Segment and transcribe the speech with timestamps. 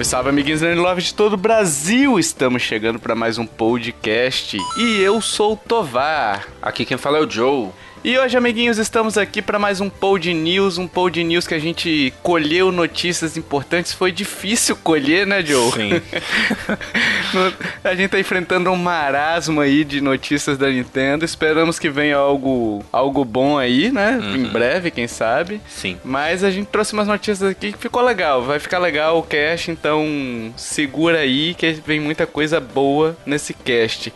[0.00, 2.18] Salve, salve, amiguinhos da Love de todo o Brasil!
[2.18, 6.48] Estamos chegando para mais um podcast e eu sou o Tovar.
[6.62, 7.68] Aqui quem fala é o Joe.
[8.02, 11.58] E hoje, amiguinhos, estamos aqui para mais um Pod News, um Pod News que a
[11.58, 13.92] gente colheu notícias importantes.
[13.92, 15.70] Foi difícil colher, né, Joe?
[15.70, 15.90] Sim.
[17.84, 21.26] a gente tá enfrentando um marasmo aí de notícias da Nintendo.
[21.26, 24.18] Esperamos que venha algo, algo bom aí, né?
[24.18, 24.34] Uhum.
[24.34, 25.60] Em breve, quem sabe.
[25.68, 25.98] Sim.
[26.02, 28.42] Mas a gente trouxe umas notícias aqui que ficou legal.
[28.42, 34.10] Vai ficar legal o cast, então segura aí que vem muita coisa boa nesse cast.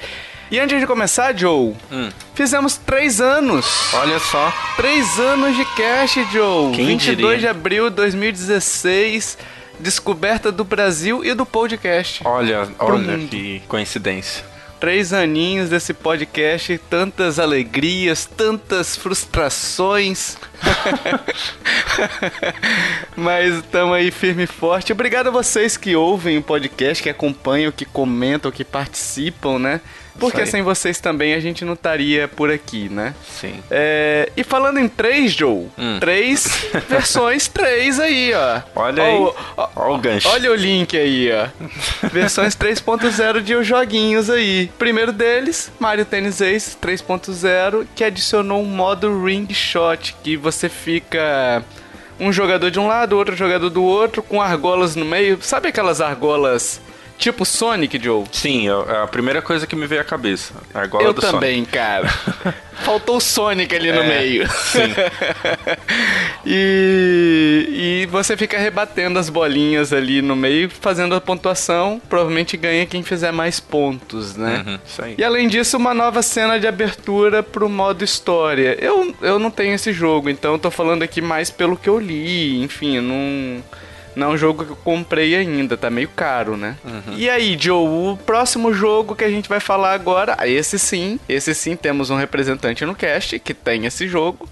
[0.55, 2.11] E antes de começar, Joe, hum.
[2.33, 3.93] fizemos três anos.
[3.93, 4.55] Olha só.
[4.77, 6.73] Três anos de cast, Joe.
[6.73, 7.39] Quem 22 diria?
[7.39, 9.37] de abril de 2016.
[9.81, 12.23] Descoberta do Brasil e do podcast.
[12.25, 13.29] Olha, olha mundo.
[13.31, 14.45] que coincidência.
[14.79, 20.37] Três aninhos desse podcast, tantas alegrias, tantas frustrações.
[23.17, 24.93] Mas estamos aí firme e forte.
[24.93, 29.81] Obrigado a vocês que ouvem o podcast, que acompanham, que comentam, que participam, né?
[30.19, 33.15] Porque sem vocês também a gente não estaria por aqui, né?
[33.29, 33.55] Sim.
[33.71, 35.99] É, e falando em três, Joe, Hum.
[36.01, 38.61] três versões três aí, ó.
[38.77, 39.35] Olha Ó, aí.
[39.57, 40.29] ó, Olha o gancho.
[40.29, 42.09] Olha o link aí, ó.
[42.09, 44.71] Versões 3.0 de joguinhos aí.
[44.79, 51.63] Primeiro deles, Mario Tennis Ace 3.0, que adicionou um modo Ring Shot, que você fica
[52.21, 55.39] um jogador de um lado, outro jogador do outro, com argolas no meio.
[55.43, 56.81] Sabe aquelas argolas
[57.19, 58.25] tipo Sonic, Joe?
[58.33, 60.55] Sim, é a primeira coisa que me veio à cabeça.
[60.73, 62.09] A argola Eu do também, cara.
[62.85, 64.49] Faltou o Sonic ali no É, meio.
[64.51, 64.93] sim.
[66.45, 72.01] e, e você fica rebatendo as bolinhas ali no meio, fazendo a pontuação.
[72.09, 74.57] Provavelmente ganha quem fizer mais pontos, né?
[74.57, 74.69] Sonic.
[74.71, 75.15] Uhum, isso aí.
[75.19, 78.77] E além disso, uma nova cena de abertura pro modo história.
[78.81, 81.99] Eu, eu não tenho esse jogo, então eu tô falando aqui mais pelo que eu
[81.99, 82.63] li.
[82.63, 83.63] Enfim, não.
[84.17, 86.77] Não é um jogo que eu comprei ainda, tá meio caro, né?
[87.17, 91.55] E aí, Joe, o próximo jogo que a gente vai falar agora, esse sim, esse
[91.55, 94.49] sim temos um representante no cast que tem esse jogo,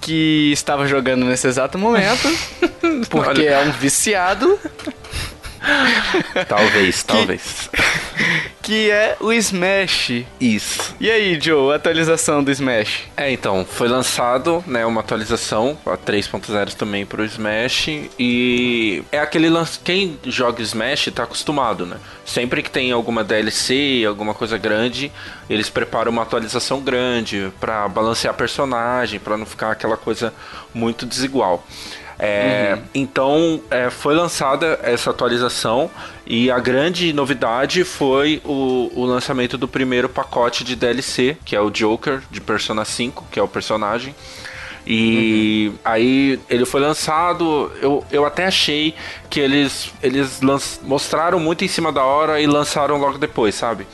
[0.00, 2.28] que estava jogando nesse exato momento,
[3.10, 3.50] porque Olha.
[3.50, 4.58] é um viciado,
[6.48, 7.70] Talvez, talvez.
[8.62, 10.24] que é o Smash.
[10.40, 10.94] Isso.
[11.00, 13.08] E aí, Joe, atualização do Smash?
[13.16, 17.88] É, então, foi lançado, né, uma atualização, a 3.0 também pro Smash,
[18.18, 21.96] e é aquele lance, quem joga Smash tá acostumado, né?
[22.24, 25.10] Sempre que tem alguma DLC, alguma coisa grande,
[25.48, 30.32] eles preparam uma atualização grande pra balancear personagem, pra não ficar aquela coisa
[30.72, 31.66] muito desigual.
[32.22, 35.90] É, Então é, foi lançada essa atualização
[36.26, 41.60] e a grande novidade foi o, o lançamento do primeiro pacote de DLC, que é
[41.60, 44.14] o Joker de Persona 5, que é o personagem.
[44.86, 48.94] E aí ele foi lançado, eu, eu até achei
[49.28, 50.40] que eles, eles
[50.82, 53.86] mostraram muito em cima da hora e lançaram logo depois, sabe?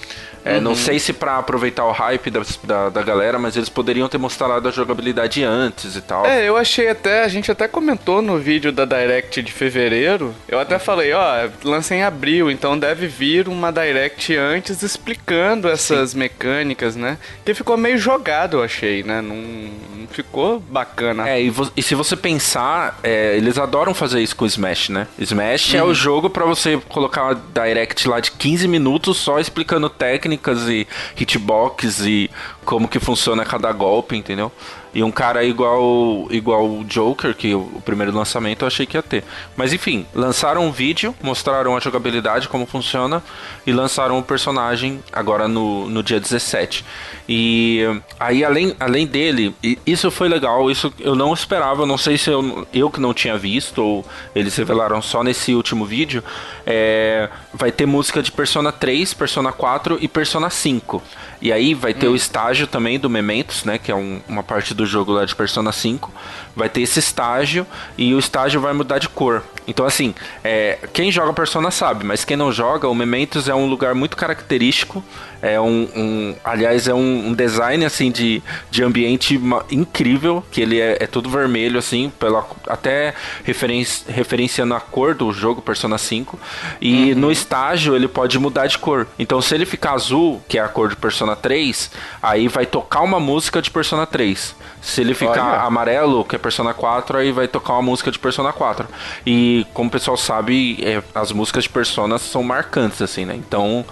[0.47, 4.09] É, Não sei se pra aproveitar o hype da, da, da galera, mas eles poderiam
[4.09, 6.25] ter mostrado a jogabilidade antes e tal.
[6.25, 10.35] É, eu achei até, a gente até comentou no vídeo da Direct de fevereiro.
[10.49, 16.15] Eu até falei, ó, lança em abril, então deve vir uma Direct antes explicando essas
[16.15, 17.19] mecânicas, né?
[17.45, 19.21] Que ficou meio jogado, eu achei, né?
[19.21, 21.29] Não, não ficou bacana.
[21.29, 25.07] É, e, e se você pensar, é, eles adoram fazer isso com o Smash, né?
[25.19, 29.91] Smash é o jogo pra você colocar uma direct lá de 15 minutos só explicando
[30.37, 30.87] técnicas e
[31.17, 32.31] hitbox e
[32.65, 34.53] como que funciona cada golpe, entendeu?
[34.95, 39.03] E um cara igual igual o Joker, que o, primeiro lançamento eu achei que ia
[39.03, 39.25] ter.
[39.57, 43.23] Mas enfim, lançaram um vídeo, mostraram a jogabilidade, como funciona,
[43.67, 46.85] e lançaram o personagem agora no, no dia 17.
[47.29, 47.83] E
[48.19, 52.67] aí, além, além dele, isso foi legal, isso eu não esperava, não sei se eu,
[52.73, 56.23] eu que não tinha visto, ou eles revelaram só nesse último vídeo.
[56.67, 61.03] é, vai ter música de Persona 3, Persona 4 e Persona 5.
[61.41, 63.79] E aí vai ter o estágio também do Mementos, né?
[63.79, 66.13] Que é um- uma parte do jogo lá de Persona 5.
[66.57, 67.67] Vai ter esse estágio
[67.99, 69.43] e o estágio vai mudar de cor.
[69.69, 73.67] Então, assim, é, quem joga Persona sabe, mas quem não joga, o Mementos é um
[73.67, 75.05] lugar muito característico.
[75.43, 79.39] É um, um- aliás, é um, um design assim de, de ambiente
[79.71, 83.13] incrível, que ele é, é todo vermelho assim, pela até
[83.45, 86.39] referen- referenciando a cor do jogo Persona 5.
[86.81, 89.07] E no estágio ele pode mudar de cor.
[89.19, 91.91] Então, se ele ficar azul, que é a cor de Persona 3,
[92.23, 94.55] aí vai tocar uma música de Persona 3.
[94.81, 95.61] Se ele ficar Olha.
[95.63, 98.87] amarelo, que é Persona 4, aí vai tocar uma música de Persona 4.
[99.27, 103.35] E como o pessoal sabe, é, as músicas de Persona são marcantes, assim, né?
[103.35, 103.85] Então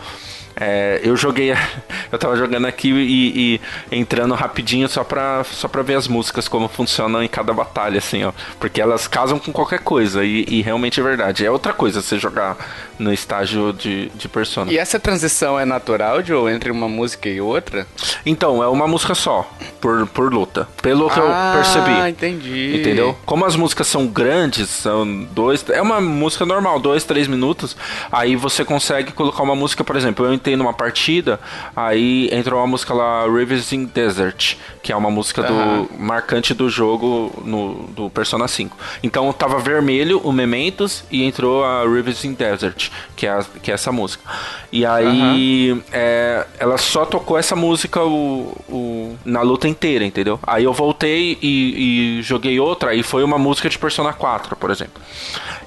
[0.56, 1.54] É, eu joguei.
[2.12, 3.60] Eu tava jogando aqui e,
[3.90, 7.98] e, entrando rapidinho só pra, só pra ver as músicas, como funcionam em cada batalha,
[7.98, 8.30] assim, ó.
[8.60, 11.44] Porque elas casam com qualquer coisa e, e realmente é verdade.
[11.44, 12.56] É outra coisa você jogar
[12.98, 14.72] no estágio de, de Persona.
[14.72, 17.86] E essa transição é natural, Joe, entre uma música e outra?
[18.24, 19.48] Então, é uma música só,
[19.80, 20.68] por, por luta.
[20.80, 21.90] Pelo que ah, eu percebi.
[21.90, 22.76] Ah, entendi.
[22.80, 23.16] Entendeu?
[23.26, 25.64] Como as músicas são grandes, são dois.
[25.68, 27.76] É uma música normal, dois, três minutos.
[28.10, 31.41] Aí você consegue colocar uma música, por exemplo, eu entrei numa partida,
[31.75, 35.85] aí entrou uma música lá, Rivers in Desert, que é uma música uhum.
[35.87, 38.76] do marcante do jogo no, do Persona 5.
[39.02, 43.70] Então tava vermelho o Mementos e entrou a Rivers in Desert, que é, a, que
[43.70, 44.23] é essa música.
[44.70, 45.82] E aí uhum.
[45.91, 50.38] é, ela só tocou essa música o, o, na luta inteira, entendeu?
[50.46, 54.70] Aí eu voltei e, e joguei outra, e foi uma música de Persona 4, por
[54.70, 55.02] exemplo.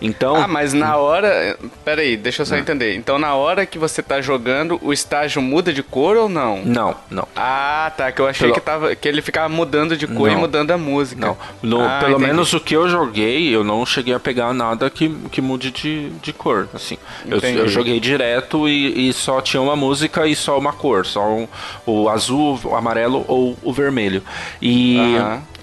[0.01, 0.35] Então.
[0.35, 1.57] Ah, mas na hora.
[1.83, 2.95] Pera aí, deixa eu só entender.
[2.95, 6.63] Então na hora que você tá jogando, o estágio muda de cor ou não?
[6.63, 7.27] Não, não.
[7.35, 8.11] Ah, tá.
[8.11, 8.53] Que eu achei pelo...
[8.53, 10.37] que, tava, que ele ficava mudando de cor não.
[10.37, 11.27] e mudando a música.
[11.27, 11.37] Não.
[11.61, 12.27] No, ah, pelo entendi.
[12.27, 16.09] menos o que eu joguei, eu não cheguei a pegar nada que, que mude de,
[16.21, 16.67] de cor.
[16.73, 16.97] Assim.
[17.25, 21.05] Eu, eu, joguei direto e, e, só tinha uma música e só uma cor.
[21.05, 21.47] Só um,
[21.85, 24.21] o azul, o amarelo ou o vermelho.
[24.61, 24.97] E.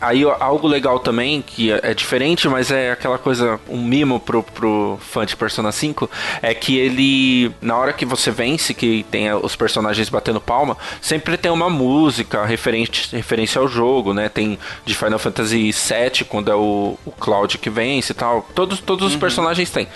[0.01, 4.99] Aí algo legal também, que é, diferente, mas é aquela coisa, um mimo pro, pro
[5.01, 6.11] fã de Persona 5,
[6.43, 11.37] é que ele, na hora que você vence, que tem os personagens batendo palma, sempre
[11.37, 14.29] tem uma música referente, referência ao jogo, né?
[14.29, 18.47] Tem de Final Fantasy VII, quando é o, o Cloud que vence e tal.
[18.55, 19.15] Todos, todos uhum.
[19.15, 19.89] os personagens têm.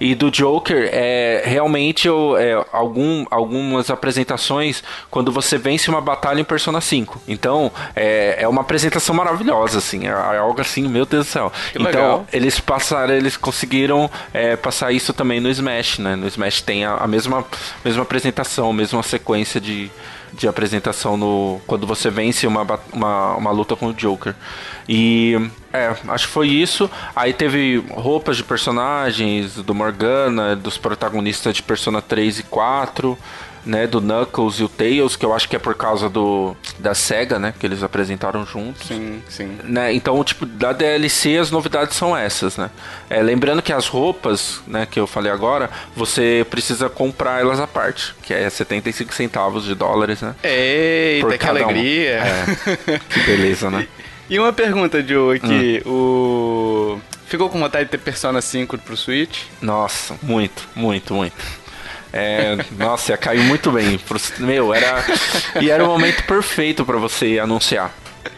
[0.00, 6.44] E do Joker, é realmente é, algum, algumas apresentações quando você vence uma batalha em
[6.44, 7.22] Persona 5.
[7.26, 10.06] Então, é, é uma apresentação maravilhosa maravilhosa, assim.
[10.06, 11.52] É, é algo assim, meu Deus do céu.
[11.72, 12.26] Que então, legal.
[12.32, 16.16] eles passaram, eles conseguiram é, passar isso também no Smash, né?
[16.16, 17.44] No Smash tem a, a mesma,
[17.84, 19.90] mesma apresentação, a mesma sequência de,
[20.32, 24.34] de apresentação no quando você vence uma, uma, uma luta com o Joker.
[24.88, 25.40] E
[25.72, 26.90] é, acho que foi isso.
[27.14, 33.16] Aí teve roupas de personagens do Morgana, dos protagonistas de Persona 3 e 4
[33.64, 36.94] né, do Knuckles e o Tails, que eu acho que é por causa do da
[36.94, 38.86] Sega, né, que eles apresentaram juntos.
[38.86, 39.58] Sim, sim.
[39.64, 42.70] Né, então, tipo, da DLC as novidades são essas, né?
[43.08, 47.66] É, lembrando que as roupas, né, que eu falei agora, você precisa comprar elas à
[47.66, 50.34] parte, que é 75 centavos de dólares, né?
[50.42, 52.22] Eita, que alegria!
[52.22, 52.92] Um.
[52.92, 53.86] É, que beleza, né?
[54.28, 55.90] E uma pergunta, Joe, aqui, hum.
[55.90, 57.00] o...
[57.26, 59.42] Ficou com vontade de ter Persona 5 pro Switch?
[59.60, 61.36] Nossa, muito, muito, muito.
[62.16, 63.98] É, nossa, ia cair muito bem.
[64.38, 65.04] Meu, era.
[65.60, 67.92] E era o momento perfeito para você anunciar.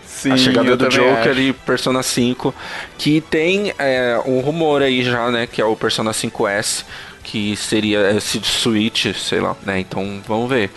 [0.06, 1.40] Sim, a chegada do Joker acho.
[1.40, 2.54] e Persona 5,
[2.96, 6.84] que tem é, um rumor aí já, né, que é o Persona 5S,
[7.22, 10.70] que seria esse Switch, sei lá, né, então vamos ver.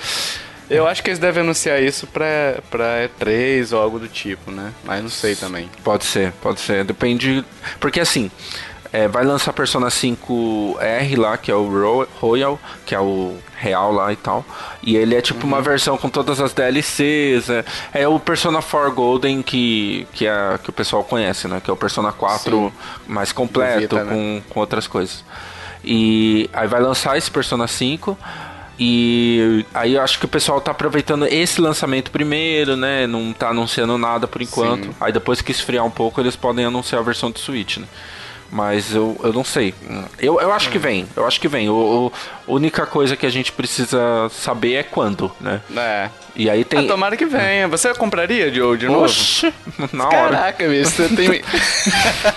[0.70, 4.74] Eu acho que eles devem anunciar isso pra, pra E3 ou algo do tipo, né,
[4.84, 5.70] mas não sei também.
[5.86, 7.46] Pode ser, pode ser, depende,
[7.80, 8.30] porque assim,
[8.92, 14.12] é, vai lançar Persona 5R lá, que é o Royal, que é o real lá
[14.12, 14.44] e tal.
[14.82, 15.54] E ele é tipo uhum.
[15.54, 17.50] uma versão com todas as DLCs.
[17.50, 21.62] É, é, o Persona 4 Golden que, que, é, que o pessoal conhece, né?
[21.64, 22.72] Que é o Persona 4 Sim.
[23.08, 24.12] mais completo, Vita, né?
[24.12, 25.24] com, com outras coisas.
[25.84, 28.18] E aí vai lançar esse Persona 5.
[28.82, 33.06] E aí eu acho que o pessoal tá aproveitando esse lançamento primeiro, né?
[33.06, 34.86] Não tá anunciando nada por enquanto.
[34.86, 34.96] Sim.
[35.00, 37.88] Aí depois que esfriar um pouco, eles podem anunciar a versão do Switch, né?
[38.52, 39.74] Mas eu, eu não sei.
[40.20, 41.08] Eu, eu acho que vem.
[41.16, 41.70] Eu acho que vem.
[41.70, 42.12] O,
[42.48, 45.62] a única coisa que a gente precisa saber é quando, né?
[45.76, 46.10] É.
[46.36, 46.86] E aí tem.
[46.86, 47.68] Ah, tomara que venha.
[47.68, 49.06] Você compraria de, de novo?
[49.06, 49.54] Oxi,
[49.94, 50.38] na hora.
[50.38, 51.44] Caraca, bicho, você tem.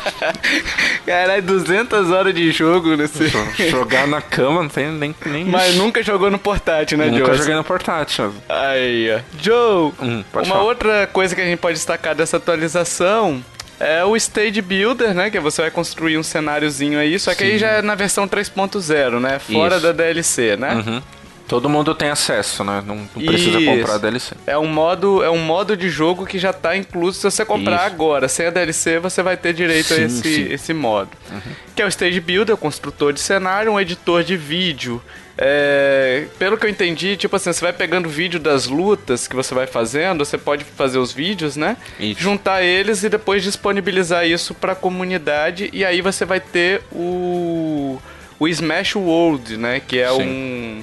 [1.06, 3.28] Caralho, 200 horas de jogo nesse.
[3.70, 5.14] Jogar na cama não tem nem.
[5.24, 5.44] nem...
[5.44, 7.20] Mas nunca jogou no portátil, né, Joe?
[7.20, 8.34] Nunca joguei no portátil.
[8.48, 9.20] Aí, ó.
[9.40, 10.62] Joe, hum, uma falar.
[10.62, 13.42] outra coisa que a gente pode destacar dessa atualização
[13.80, 15.30] é o Stage Builder, né?
[15.30, 17.52] Que você vai construir um cenáriozinho aí, só que Sim.
[17.52, 19.38] aí já é na versão 3.0, né?
[19.38, 19.86] Fora Isso.
[19.86, 20.74] da DLC, né?
[20.74, 21.02] Uhum.
[21.48, 22.82] Todo mundo tem acesso, né?
[22.86, 23.70] Não, não precisa Isso.
[23.70, 24.34] comprar a DLC.
[24.46, 27.76] É um modo, é um modo de jogo que já está incluso se você comprar
[27.76, 27.86] Isso.
[27.86, 28.28] agora.
[28.28, 30.52] Sem a DLC, você vai ter direito sim, a esse, sim.
[30.52, 31.10] esse modo.
[31.30, 31.40] Uhum.
[31.74, 35.02] Que é o Stage Builder, o construtor de cenário, um editor de vídeo
[35.36, 39.54] é, pelo que eu entendi, tipo assim, você vai pegando vídeo das lutas que você
[39.54, 41.76] vai fazendo, você pode fazer os vídeos, né?
[41.98, 42.20] Isso.
[42.20, 47.98] Juntar eles e depois disponibilizar isso para a comunidade e aí você vai ter o
[48.38, 50.22] o Smash World, né, que é Sim.
[50.22, 50.82] um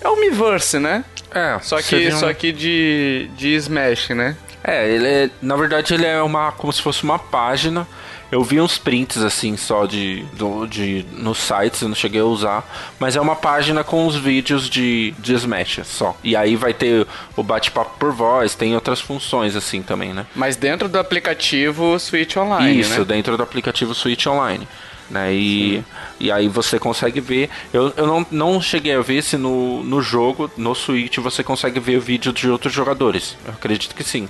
[0.00, 1.04] é o Miiverse, né?
[1.32, 2.18] É, só que um...
[2.18, 4.36] só que de de Smash, né?
[4.62, 7.86] É, ele é, na verdade ele é uma como se fosse uma página
[8.30, 12.24] Eu vi uns prints assim só de, do, de nos sites, eu não cheguei a
[12.24, 16.16] usar, mas é uma página com os vídeos de, de Smash só.
[16.22, 17.06] E aí vai ter
[17.36, 20.26] o bate-papo por voz, tem outras funções assim também, né?
[20.34, 23.04] Mas dentro do aplicativo Switch Online, Isso, né?
[23.04, 24.66] dentro do aplicativo Switch Online.
[25.10, 25.34] Né?
[25.34, 25.84] E,
[26.20, 27.50] e aí você consegue ver.
[27.72, 31.80] Eu, eu não, não cheguei a ver se no, no jogo, no Switch, você consegue
[31.80, 33.36] ver vídeo de outros jogadores.
[33.44, 34.28] Eu acredito que sim.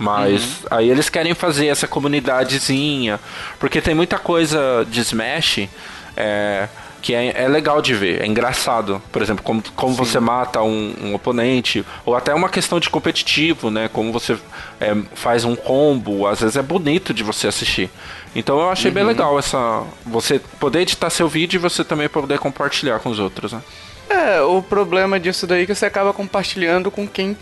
[0.00, 0.68] Mas uhum.
[0.70, 3.18] aí eles querem fazer essa comunidadezinha.
[3.58, 5.68] Porque tem muita coisa de Smash.
[6.16, 6.68] É,
[7.00, 9.00] que é, é, legal de ver, é engraçado.
[9.12, 13.70] Por exemplo, como, como você mata um, um, oponente, ou até uma questão de competitivo,
[13.70, 13.88] né?
[13.92, 14.36] Como você
[14.80, 17.88] é, faz um combo, às vezes é bonito de você assistir.
[18.34, 18.94] Então eu achei uhum.
[18.94, 19.84] bem legal essa.
[20.06, 23.62] Você poder editar seu vídeo e você também poder compartilhar com os outros, né?
[24.08, 27.36] É, o problema disso daí é que você acaba compartilhando com quem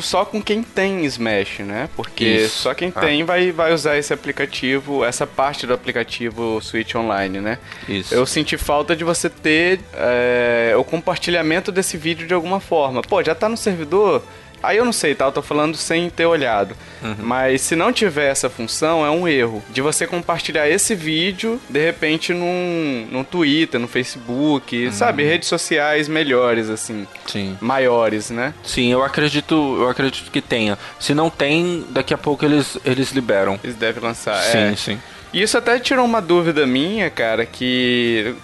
[0.00, 1.88] só com quem tem Smash, né?
[1.96, 2.60] Porque Isso.
[2.60, 3.00] só quem ah.
[3.00, 7.58] tem vai, vai usar esse aplicativo, essa parte do aplicativo Switch Online, né?
[7.88, 8.14] Isso.
[8.14, 13.02] Eu senti falta de você ter é, o compartilhamento desse vídeo de alguma forma.
[13.02, 14.22] Pô, já tá no servidor?
[14.62, 15.24] Aí eu não sei, tá?
[15.24, 16.76] Eu tô falando sem ter olhado.
[17.02, 17.16] Uhum.
[17.18, 19.62] Mas se não tiver essa função, é um erro.
[19.70, 24.92] De você compartilhar esse vídeo, de repente, num, num Twitter, no Facebook, uhum.
[24.92, 25.24] sabe?
[25.24, 27.06] Redes sociais melhores, assim.
[27.26, 27.56] Sim.
[27.60, 28.54] Maiores, né?
[28.62, 30.78] Sim, eu acredito, eu acredito que tenha.
[30.98, 33.58] Se não tem, daqui a pouco eles, eles liberam.
[33.62, 34.70] Eles devem lançar, sim, é.
[34.70, 35.00] Sim, sim.
[35.32, 38.34] E isso até tirou uma dúvida minha, cara, que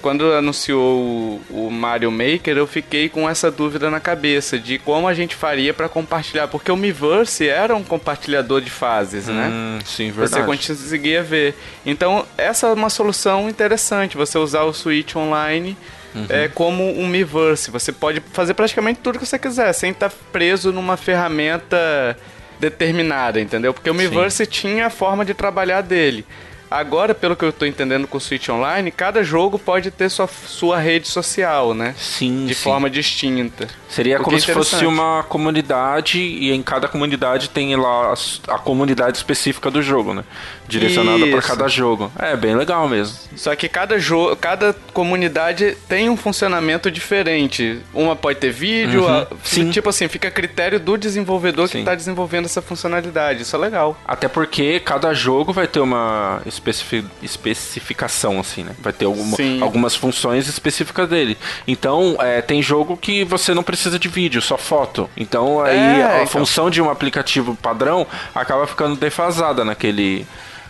[0.00, 5.12] quando anunciou o, Mario Maker, eu fiquei com essa dúvida na cabeça de como a
[5.12, 9.48] gente faria para compartilhar, porque o Miiverse era um compartilhador de fases, né?
[9.48, 9.78] hum, né?
[9.84, 10.46] Sim, verdade.
[10.46, 11.54] Você conseguia ver.
[11.84, 15.76] Então, essa é uma solução interessante, você usar o Switch Online
[16.12, 16.26] Uhum.
[16.28, 17.70] é como um Miiverse.
[17.70, 22.16] Você pode fazer praticamente tudo que você quiser, sem estar preso numa ferramenta
[22.60, 23.72] determinada, entendeu?
[23.72, 24.50] Porque o Miiverse Sim.
[24.50, 26.24] tinha a forma de trabalhar dele.
[26.70, 30.28] Agora, pelo que eu estou entendendo com o Switch Online, cada jogo pode ter sua,
[30.28, 31.94] sua rede social, né?
[31.98, 32.46] Sim.
[32.46, 32.62] De sim.
[32.62, 33.66] forma distinta.
[33.88, 38.58] Seria como é se fosse uma comunidade e em cada comunidade tem lá a, a
[38.58, 40.22] comunidade específica do jogo, né?
[40.68, 42.12] Direcionada para cada jogo.
[42.16, 43.18] É bem legal mesmo.
[43.34, 47.80] Só que cada jogo, cada comunidade tem um funcionamento diferente.
[47.92, 49.08] Uma pode ter vídeo, uhum.
[49.08, 49.70] a, Sim.
[49.70, 51.72] tipo assim, fica a critério do desenvolvedor Sim.
[51.72, 53.42] que está desenvolvendo essa funcionalidade.
[53.42, 53.98] Isso é legal.
[54.06, 58.74] Até porque cada jogo vai ter uma especific, especificação, assim, né?
[58.80, 61.36] Vai ter alguma, algumas funções específicas dele.
[61.66, 65.08] Então, é, tem jogo que você não precisa de vídeo, só foto.
[65.16, 66.26] Então, aí é, a então.
[66.26, 70.26] função de um aplicativo padrão acaba ficando defasada naquele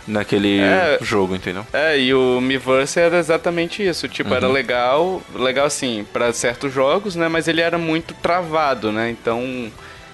[0.07, 1.65] naquele é, jogo, entendeu?
[1.71, 4.07] É, e o Miiverse era exatamente isso.
[4.07, 4.35] Tipo, uhum.
[4.35, 7.27] era legal, legal assim, para certos jogos, né?
[7.27, 9.11] Mas ele era muito travado, né?
[9.11, 9.71] Então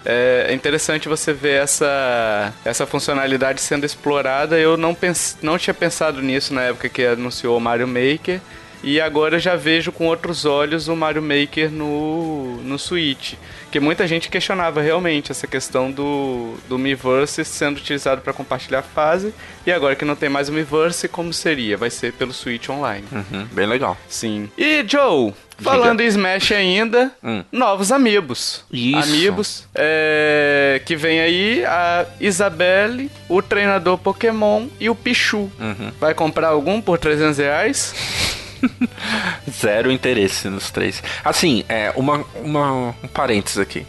[0.10, 4.58] é interessante você ver essa, essa funcionalidade sendo explorada.
[4.58, 8.40] Eu não, pens, não tinha pensado nisso na época que anunciou o Mario Maker.
[8.84, 13.34] E agora já vejo com outros olhos o Mario Maker no, no Switch.
[13.78, 19.32] Que muita gente questionava realmente essa questão do, do Miiverse sendo utilizado para compartilhar fase.
[19.68, 21.78] E agora que não tem mais o Miiverse, como seria?
[21.78, 23.06] Vai ser pelo Switch Online.
[23.12, 23.96] Uhum, bem legal.
[24.10, 24.50] Sim.
[24.58, 27.44] E Joe, Falando em Smash ainda, hum.
[27.52, 28.66] novos amigos.
[28.72, 28.98] Isso.
[28.98, 29.68] Amigos.
[29.76, 35.52] É, que vem aí a Isabelle, o treinador Pokémon e o Pichu.
[35.60, 35.92] Uhum.
[36.00, 37.94] Vai comprar algum por 300 reais?
[39.50, 41.02] Zero interesse nos três.
[41.24, 43.86] Assim, é, uma, uma, um parênteses aqui.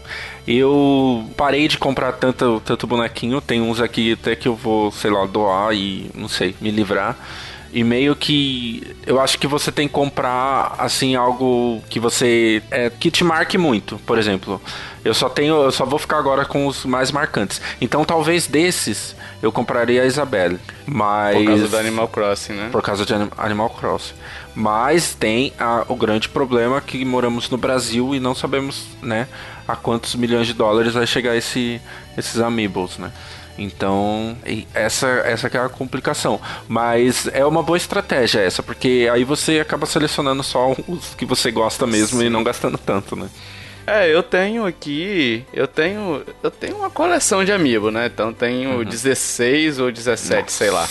[0.46, 3.40] Eu parei de comprar tanto, tanto bonequinho.
[3.40, 7.16] Tem uns aqui até que eu vou, sei lá, doar e, não sei, me livrar.
[7.70, 12.88] E meio que eu acho que você tem que comprar assim algo que você é,
[12.88, 13.98] que te marque muito.
[14.06, 14.60] Por exemplo,
[15.04, 17.60] eu só tenho, eu só vou ficar agora com os mais marcantes.
[17.78, 22.68] Então talvez desses eu compraria a Isabelle, mas por causa do Animal Crossing, né?
[22.72, 24.14] Por causa de Animal Crossing.
[24.58, 29.28] Mas tem a, o grande problema que moramos no Brasil e não sabemos, né,
[29.68, 31.80] a quantos milhões de dólares vai chegar esse,
[32.16, 33.12] esses amiibos, né?
[33.56, 34.36] Então,
[34.74, 36.40] essa, essa é a complicação.
[36.66, 41.52] Mas é uma boa estratégia essa, porque aí você acaba selecionando só os que você
[41.52, 42.26] gosta mesmo Sim.
[42.26, 43.28] e não gastando tanto, né?
[43.86, 48.06] É, eu tenho aqui, eu tenho, eu tenho uma coleção de amiibo, né?
[48.12, 48.84] Então tenho uhum.
[48.84, 50.50] 16 ou 17, Nossa.
[50.50, 50.88] sei lá.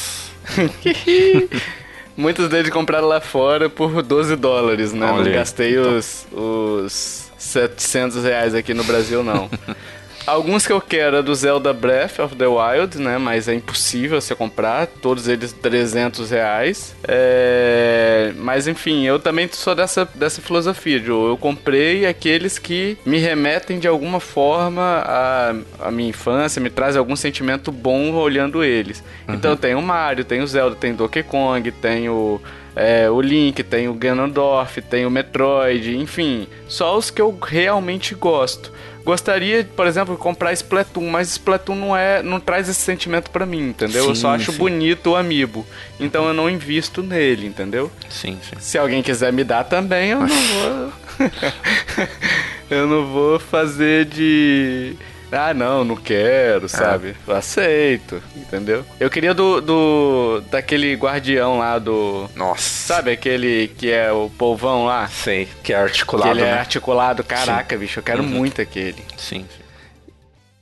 [2.18, 5.06] Muitos deles compraram lá fora por 12 dólares, né?
[5.06, 5.96] Olha, não gastei então.
[5.96, 9.48] os, os 700 reais aqui no Brasil, não.
[10.28, 13.18] alguns que eu quero é do Zelda Breath of the Wild, né?
[13.18, 16.96] Mas é impossível você comprar, todos eles 300 reais.
[17.08, 18.34] É...
[18.38, 21.30] Mas enfim, eu também sou dessa, dessa filosofia, Joe.
[21.30, 26.96] Eu comprei aqueles que me remetem de alguma forma à, à minha infância, me traz
[26.96, 29.04] algum sentimento bom olhando eles.
[29.28, 29.36] Uhum.
[29.36, 32.42] Então eu tenho Mario, tenho Zelda, tenho Donkey Kong, tenho
[32.78, 38.14] é, o Link, tem o Ganondorf, tem o Metroid, enfim, só os que eu realmente
[38.14, 38.72] gosto.
[39.08, 43.46] Gostaria, por exemplo, de comprar Splatoon, mas Splatoon não é, não traz esse sentimento para
[43.46, 44.04] mim, entendeu?
[44.04, 44.58] Sim, eu só acho sim.
[44.58, 45.66] bonito o amiibo,
[45.98, 47.90] então eu não invisto nele, entendeu?
[48.10, 48.58] Sim, sim.
[48.60, 50.92] Se alguém quiser me dar também, eu não vou
[52.70, 54.94] eu não vou fazer de
[55.32, 56.70] ah, não, não quero, é.
[56.70, 57.16] sabe?
[57.28, 57.34] É.
[57.34, 58.86] Aceito, entendeu?
[59.00, 60.42] Eu queria do, do.
[60.50, 62.30] daquele guardião lá do.
[62.36, 62.62] Nossa.
[62.62, 65.08] Sabe aquele que é o polvão lá?
[65.08, 66.32] Sei, que é articulado.
[66.32, 66.60] Que ele é né?
[66.60, 67.24] articulado.
[67.24, 67.82] Caraca, sim.
[67.82, 68.30] bicho, eu quero uhum.
[68.30, 69.04] muito aquele.
[69.18, 69.46] Sim.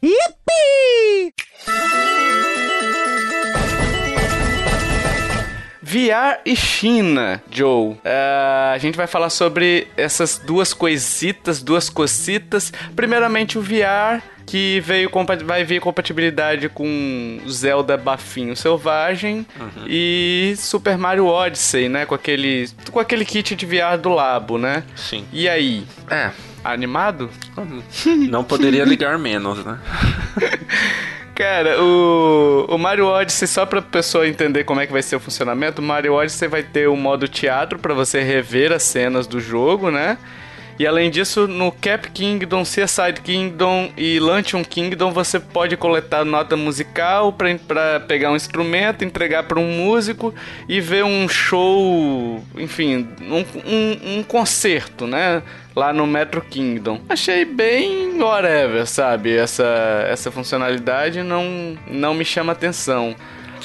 [0.04, 1.34] Yippee!
[5.82, 7.92] VR e China, Joe.
[7.92, 8.00] Uh,
[8.74, 12.74] a gente vai falar sobre essas duas coisitas, duas cocitas.
[12.96, 15.10] Primeiramente, o VR que veio
[15.44, 19.86] vai vir compatibilidade com Zelda Bafinho Selvagem uhum.
[19.88, 22.06] e Super Mario Odyssey, né?
[22.06, 24.84] Com aquele, com aquele kit de VR do Labo, né?
[24.96, 25.25] Sim.
[25.34, 25.86] E aí?
[26.10, 26.32] É.
[26.64, 27.30] Animado?
[28.30, 29.80] Não poderia ligar menos, né?
[31.36, 35.20] Cara, o, o Mario Odyssey, só pra pessoa entender como é que vai ser o
[35.20, 39.40] funcionamento, o Mario Odyssey vai ter o modo teatro para você rever as cenas do
[39.40, 40.18] jogo, né?
[40.77, 46.58] E além disso, no Cap Kingdom, Seaside Kingdom e Lantern Kingdom você pode coletar nota
[46.58, 50.36] musical para pegar um instrumento, entregar para um músico
[50.67, 55.41] e ver um show, enfim, um, um, um concerto, né?
[55.74, 57.00] Lá no Metro Kingdom.
[57.08, 59.36] Achei bem whatever, sabe?
[59.36, 63.15] Essa, essa funcionalidade não, não me chama atenção.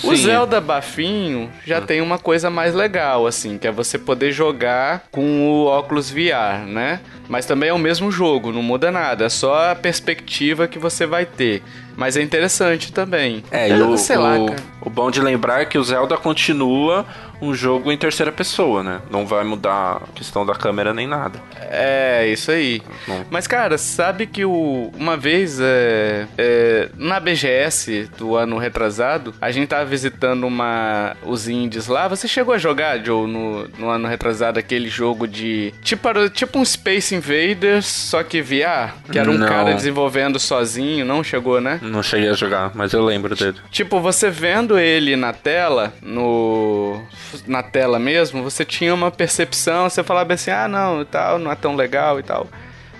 [0.02, 1.80] O Zelda Bafinho já ah.
[1.80, 6.66] tem uma coisa mais legal, assim, que é você poder jogar com o óculos VR,
[6.66, 7.00] né?
[7.28, 11.06] Mas também é o mesmo jogo, não muda nada, é só a perspectiva que você
[11.06, 11.62] vai ter.
[12.00, 13.44] Mas é interessante também.
[13.50, 17.04] É, e o, sei lá, o, o bom de lembrar é que o Zelda continua
[17.40, 19.00] um jogo em terceira pessoa, né?
[19.10, 21.40] Não vai mudar a questão da câmera nem nada.
[21.56, 22.82] É, isso aí.
[23.08, 23.24] Não.
[23.30, 29.50] Mas, cara, sabe que o, uma vez é, é, na BGS do ano retrasado, a
[29.50, 32.08] gente tava visitando uma, os indies lá.
[32.08, 35.72] Você chegou a jogar, Joe, no, no ano retrasado, aquele jogo de.
[35.82, 38.94] Tipo, tipo um Space Invaders, só que VR?
[39.10, 39.48] Que era um não.
[39.48, 41.78] cara desenvolvendo sozinho, não chegou, né?
[41.90, 43.58] Não cheguei a jogar, mas eu lembro dele.
[43.70, 47.02] Tipo, você vendo ele na tela, no
[47.46, 51.56] na tela mesmo, você tinha uma percepção, você falava assim, ah, não, tal, não é
[51.56, 52.46] tão legal e tal.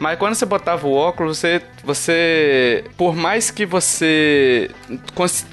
[0.01, 4.71] Mas quando você botava o óculos, você, você por mais que você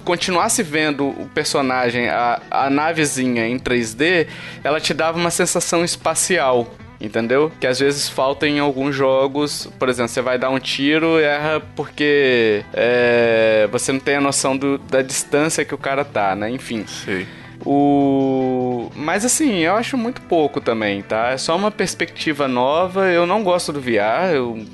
[0.06, 4.26] continuasse vendo o personagem, a, a navezinha em 3D,
[4.64, 7.52] ela te dava uma sensação espacial entendeu?
[7.60, 11.24] Que às vezes falta em alguns jogos, por exemplo, você vai dar um tiro e
[11.24, 16.36] erra porque é, você não tem a noção do, da distância que o cara tá,
[16.36, 16.50] né?
[16.50, 16.86] Enfim.
[16.88, 17.26] Sim.
[17.66, 18.92] O...
[18.96, 21.32] Mas assim, eu acho muito pouco também, tá?
[21.32, 23.08] É só uma perspectiva nova.
[23.08, 24.34] Eu não gosto do VR.
[24.34, 24.66] Eu...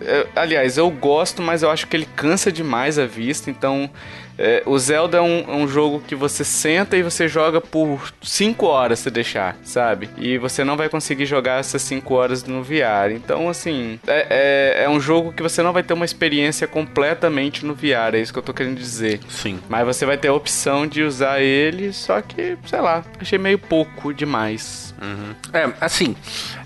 [0.00, 0.28] Eu...
[0.34, 3.50] Aliás, eu gosto, mas eu acho que ele cansa demais a vista.
[3.50, 3.90] Então,
[4.38, 8.12] é, o Zelda é um, é um, jogo que você senta e você joga por
[8.22, 10.08] 5 horas se deixar, sabe?
[10.16, 13.12] E você não vai conseguir jogar essas 5 horas no VR.
[13.12, 17.64] Então, assim, é, é, é, um jogo que você não vai ter uma experiência completamente
[17.66, 19.20] no VR, é isso que eu tô querendo dizer.
[19.28, 19.60] Sim.
[19.68, 23.58] Mas você vai ter a opção de usar ele, só que, sei lá, achei meio
[23.58, 24.94] pouco demais.
[25.00, 25.34] Uhum.
[25.52, 26.14] É, assim,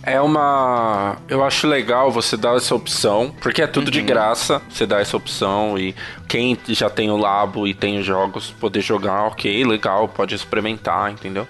[0.03, 1.17] é uma.
[1.29, 3.93] Eu acho legal você dar essa opção, porque é tudo uhum.
[3.93, 5.95] de graça, você dá essa opção e
[6.29, 11.13] quem já tem o Labo e tem os jogos poder jogar, ok, legal, pode experimentar,
[11.13, 11.47] entendeu?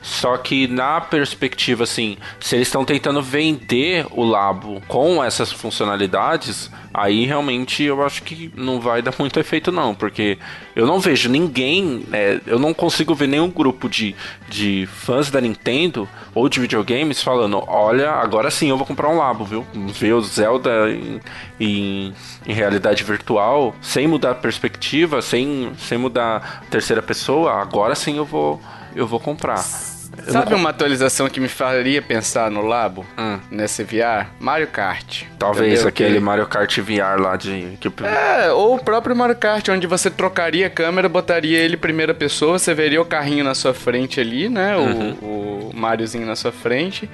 [0.00, 6.70] Só que na perspectiva, assim, se eles estão tentando vender o Labo com essas funcionalidades,
[6.94, 10.38] aí realmente eu acho que não vai dar muito efeito, não, porque
[10.78, 14.14] eu não vejo ninguém, é, eu não consigo ver nenhum grupo de,
[14.48, 19.18] de fãs da Nintendo ou de videogames falando: olha, agora sim eu vou comprar um
[19.18, 19.66] Labo, viu?
[19.74, 21.20] Ver o Zelda em,
[21.58, 22.14] em,
[22.46, 28.16] em realidade virtual, sem mudar a perspectiva, sem, sem mudar a terceira pessoa, agora sim
[28.16, 28.60] eu vou,
[28.94, 29.97] eu vou comprar.
[30.28, 33.04] Sabe uma atualização que me faria pensar no Labo?
[33.16, 33.38] Hum.
[33.50, 34.26] Nesse VR?
[34.38, 35.22] Mario Kart.
[35.38, 35.88] Talvez Entendeu?
[35.88, 37.76] aquele Que- Mario Kart VR lá de.
[37.80, 37.90] Que...
[38.04, 42.12] É, ou o próprio Mario Kart, onde você trocaria a câmera, botaria ele em primeira
[42.14, 44.76] pessoa, você veria o carrinho na sua frente ali, né?
[44.76, 47.08] O, o Mariozinho na sua frente.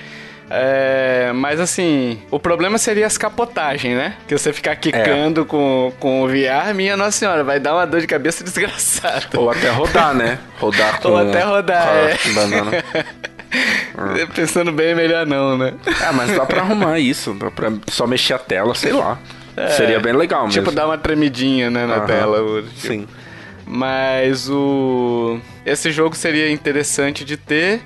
[0.51, 4.15] É, mas assim, o problema seria as capotagens, né?
[4.29, 8.01] Que você ficar quicando com, com o VR, minha nossa senhora, vai dar uma dor
[8.01, 9.27] de cabeça desgraçada.
[9.37, 10.39] Ou até rodar, né?
[10.59, 11.09] Rodar com.
[11.09, 11.87] Ou até rodar,
[12.23, 12.33] com é.
[12.33, 12.71] banana.
[14.35, 15.75] Pensando bem, é melhor não, né?
[16.03, 17.33] Ah, mas dá pra arrumar isso.
[17.35, 19.19] Dá pra só mexer a tela, sei lá.
[19.77, 20.63] Seria bem legal mesmo.
[20.63, 22.07] Tipo, dar uma tremidinha, né, na Aham.
[22.07, 22.63] tela.
[22.63, 22.87] tipo.
[22.89, 23.07] Sim.
[23.67, 25.39] Mas o.
[25.65, 27.81] Esse jogo seria interessante de ter.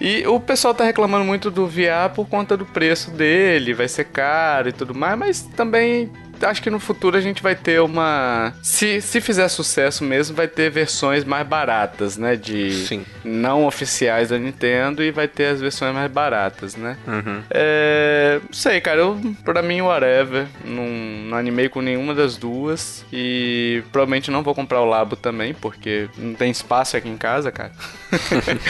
[0.00, 4.04] E o pessoal tá reclamando muito do VR por conta do preço dele, vai ser
[4.04, 6.10] caro e tudo mais, mas também
[6.42, 8.52] acho que no futuro a gente vai ter uma.
[8.62, 12.36] Se, se fizer sucesso mesmo, vai ter versões mais baratas, né?
[12.36, 13.04] De Sim.
[13.24, 16.96] não oficiais da Nintendo e vai ter as versões mais baratas, né?
[17.06, 17.42] Uhum.
[17.50, 18.40] É.
[18.42, 19.00] Não sei, cara.
[19.00, 20.46] Eu, pra mim, whatever.
[20.64, 23.04] Não, não animei com nenhuma das duas.
[23.12, 27.50] E provavelmente não vou comprar o Labo também, porque não tem espaço aqui em casa,
[27.50, 27.72] cara.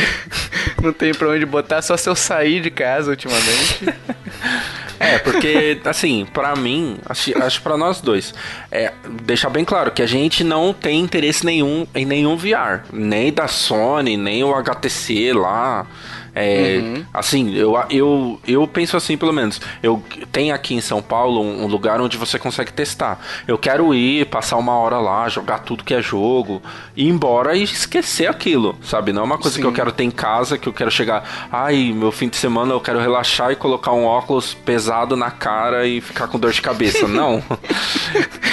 [0.82, 3.84] não tem pra onde botar, só se eu sair de casa ultimamente.
[5.00, 8.34] É, porque, assim, pra mim, acho, acho pra nós dois,
[8.70, 12.82] é, deixar bem claro que a gente não tem interesse nenhum em nenhum VR.
[12.92, 15.86] Nem da Sony, nem o HTC lá.
[16.34, 17.04] É, Uhum.
[17.12, 19.60] Assim, eu, eu, eu penso assim, pelo menos.
[19.82, 23.20] Eu tenho aqui em São Paulo um, um lugar onde você consegue testar.
[23.46, 26.62] Eu quero ir, passar uma hora lá, jogar tudo que é jogo,
[26.96, 29.12] ir embora e esquecer aquilo, sabe?
[29.12, 29.62] Não é uma coisa Sim.
[29.62, 31.48] que eu quero ter em casa, que eu quero chegar.
[31.50, 35.86] Ai, meu fim de semana eu quero relaxar e colocar um óculos pesado na cara
[35.86, 37.06] e ficar com dor de cabeça.
[37.08, 37.42] Não.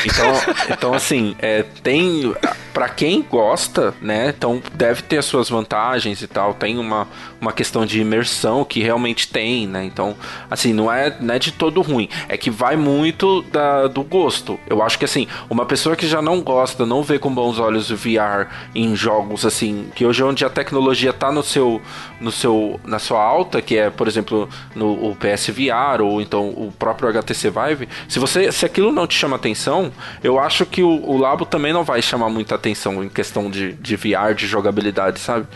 [0.06, 0.34] então,
[0.70, 2.34] então, assim, é, tem.
[2.74, 4.32] Pra quem gosta, né?
[4.38, 6.54] Então deve ter as suas vantagens e tal.
[6.54, 7.08] Tem uma,
[7.40, 9.84] uma questão de imersão que realmente tem, né?
[9.84, 10.16] Então,
[10.50, 12.10] assim, não é, não é de todo ruim.
[12.28, 14.60] É que vai muito da, do gosto.
[14.68, 17.92] Eu acho que, assim, uma pessoa que já não gosta, não vê com bons olhos
[17.92, 21.82] o VR em jogos, assim, que hoje é onde a tecnologia tá no seu,
[22.20, 26.50] no seu, na sua alta, que é, por exemplo, no o PS VR ou então
[26.50, 29.92] o próprio HTC Vive, se você, se aquilo não te chama atenção,
[30.24, 33.74] eu acho que o, o Labo também não vai chamar muita atenção em questão de,
[33.74, 35.48] de VR, de jogabilidade, sabe?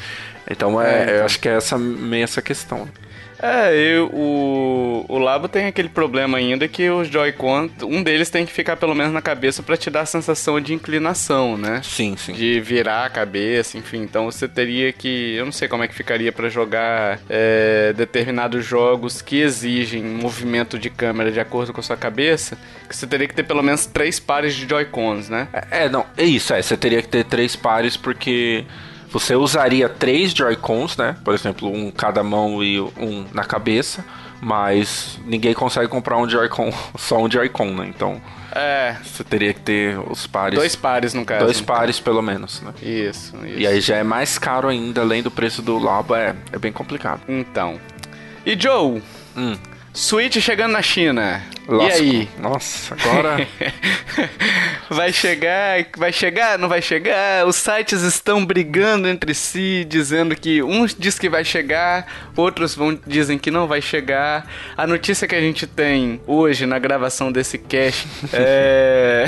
[0.50, 1.16] Então é, É, então.
[1.16, 2.88] eu acho que é essa meio essa questão.
[3.44, 8.46] É, eu, o, o Labo tem aquele problema ainda que os Joy-Con, um deles tem
[8.46, 11.82] que ficar pelo menos na cabeça pra te dar a sensação de inclinação, né?
[11.84, 12.34] Sim, sim.
[12.34, 14.04] De virar a cabeça, enfim.
[14.04, 15.34] Então você teria que.
[15.36, 20.78] Eu não sei como é que ficaria pra jogar é, determinados jogos que exigem movimento
[20.78, 22.56] de câmera de acordo com a sua cabeça.
[22.88, 25.48] Que você teria que ter pelo menos três pares de Joy-Cons, né?
[25.72, 28.66] É, não, é isso, é, você teria que ter três pares porque
[29.12, 31.16] você usaria três Joy-Cons, né?
[31.24, 34.04] Por exemplo, um cada mão e um na cabeça,
[34.42, 37.88] mas ninguém consegue comprar um Joy-Con, só um Joy-Con, né?
[37.96, 38.22] Então,
[38.54, 38.96] É.
[39.04, 40.58] você teria que ter os pares.
[40.58, 41.46] Dois pares, no caso.
[41.46, 42.74] dois pares pelo menos, né?
[42.82, 43.58] Isso, isso.
[43.60, 46.72] E aí já é mais caro ainda, além do preço do Labo, é, é bem
[46.72, 47.22] complicado.
[47.28, 47.80] Então.
[48.46, 49.02] E Joe,
[49.38, 49.56] Hum,
[49.94, 51.42] Switch chegando na China.
[51.68, 52.00] lasco.
[52.00, 52.30] E aí?
[52.40, 53.48] Nossa, agora.
[54.90, 57.48] Vai chegar, vai chegar, não vai chegar?
[57.48, 63.00] Os sites estão brigando entre si, dizendo que uns diz que vai chegar, outros vão
[63.08, 64.46] dizem que não vai chegar.
[64.76, 69.26] A notícia que a gente tem hoje na gravação desse cast é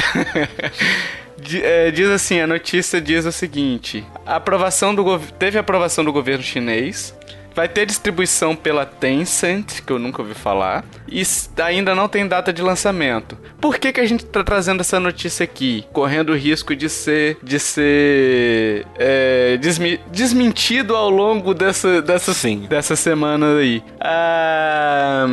[1.62, 6.44] é, diz assim, a notícia diz o seguinte: a aprovação do teve aprovação do governo
[6.44, 7.16] chinês.
[7.56, 11.22] Vai ter distribuição pela Tencent, que eu nunca ouvi falar, e
[11.64, 13.38] ainda não tem data de lançamento.
[13.62, 15.86] Por que, que a gente tá trazendo essa notícia aqui?
[15.94, 22.66] Correndo o risco de ser, de ser é, desmi- desmentido ao longo dessa, dessa, Sim.
[22.68, 23.84] dessa semana aí.
[24.00, 25.28] Ah,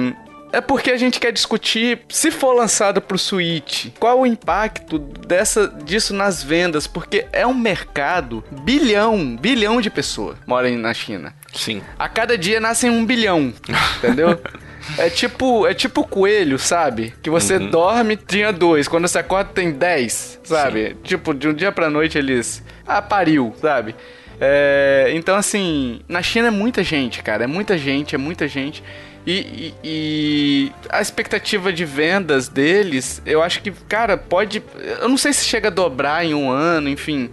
[0.52, 5.68] é porque a gente quer discutir se for lançado pro Switch, qual o impacto dessa
[5.68, 11.34] disso nas vendas, porque é um mercado bilhão, bilhão de pessoas moram na China.
[11.52, 11.82] Sim.
[11.98, 13.52] A cada dia nascem um bilhão,
[13.98, 14.40] entendeu?
[14.98, 17.14] É tipo, é tipo coelho, sabe?
[17.22, 18.88] Que você dorme, tinha dois.
[18.88, 20.96] Quando você acorda, tem dez, sabe?
[21.04, 22.64] Tipo, de um dia pra noite eles...
[22.86, 23.94] Ah, pariu, sabe?
[24.40, 27.44] É, então, assim, na China é muita gente, cara.
[27.44, 28.82] É muita gente, é muita gente.
[29.26, 34.62] E, e- e a expectativa de vendas deles, eu acho que, cara, pode...
[35.00, 37.30] Eu não sei se chega a dobrar em um ano, enfim...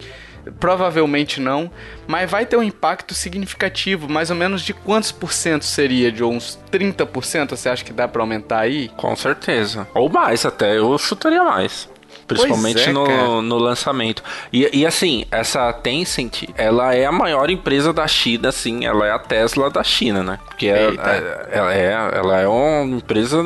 [0.59, 1.71] Provavelmente não,
[2.07, 6.11] mas vai ter um impacto significativo, mais ou menos de quantos por cento seria?
[6.11, 8.89] De uns 30% você acha que dá pra aumentar aí?
[8.97, 9.87] Com certeza.
[9.93, 11.89] Ou mais até, eu chutaria mais.
[12.27, 14.21] Principalmente é, no, no lançamento.
[14.51, 19.11] E, e assim, essa Tencent, ela é a maior empresa da China, assim, ela é
[19.11, 20.39] a Tesla da China, né?
[20.45, 23.43] Porque é, é, ela, é, ela é uma empresa.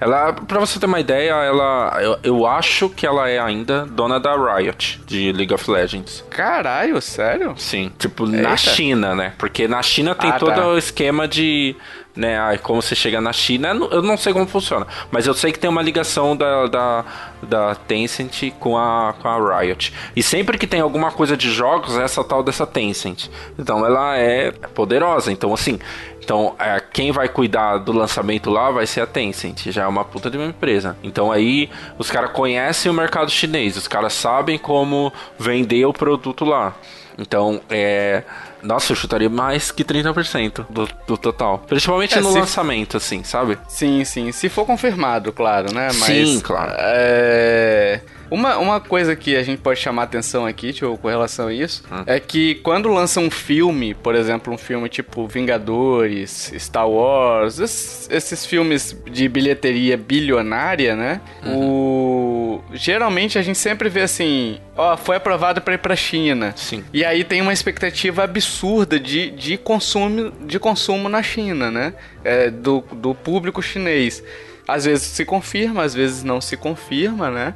[0.00, 1.98] Ela, pra você ter uma ideia, ela.
[2.00, 6.24] Eu, eu acho que ela é ainda dona da Riot, de League of Legends.
[6.30, 7.54] Caralho, sério?
[7.56, 7.92] Sim.
[7.98, 8.42] Tipo, Eita.
[8.42, 9.34] na China, né?
[9.38, 10.66] Porque na China tem ah, todo tá.
[10.66, 11.76] o esquema de
[12.14, 12.40] né?
[12.40, 15.58] Aí como você chega na China, eu não sei como funciona, mas eu sei que
[15.58, 17.04] tem uma ligação da, da,
[17.42, 19.92] da Tencent com a, com a Riot.
[20.14, 23.28] E sempre que tem alguma coisa de jogos, é essa tal dessa Tencent.
[23.58, 25.32] Então ela é poderosa.
[25.32, 25.78] Então, assim,
[26.22, 30.04] então, é, quem vai cuidar do lançamento lá vai ser a Tencent, já é uma
[30.04, 30.96] puta de uma empresa.
[31.02, 36.44] Então aí os caras conhecem o mercado chinês, os caras sabem como vender o produto
[36.44, 36.74] lá.
[37.18, 38.22] Então, é.
[38.62, 41.58] Nossa, eu chutaria mais que 30% do, do total.
[41.66, 43.58] Principalmente é, no lançamento, assim, sabe?
[43.68, 44.32] Sim, sim.
[44.32, 45.86] Se for confirmado, claro, né?
[45.86, 46.72] Mas, sim, claro.
[46.76, 48.00] É.
[48.30, 51.82] Uma, uma coisa que a gente pode chamar atenção aqui, tipo, com relação a isso,
[51.90, 52.02] hum.
[52.06, 58.08] é que quando lança um filme, por exemplo, um filme tipo Vingadores, Star Wars, esses,
[58.10, 61.20] esses filmes de bilheteria bilionária, né?
[61.44, 61.58] Uhum.
[61.58, 62.64] O...
[62.72, 66.52] Geralmente a gente sempre vê assim, ó, foi aprovado para ir pra China.
[66.56, 66.84] Sim.
[66.92, 71.94] E aí tem uma expectativa absurda de, de, consumo, de consumo na China, né?
[72.22, 74.22] É, do, do público chinês.
[74.68, 77.54] Às vezes se confirma, às vezes não se confirma, né?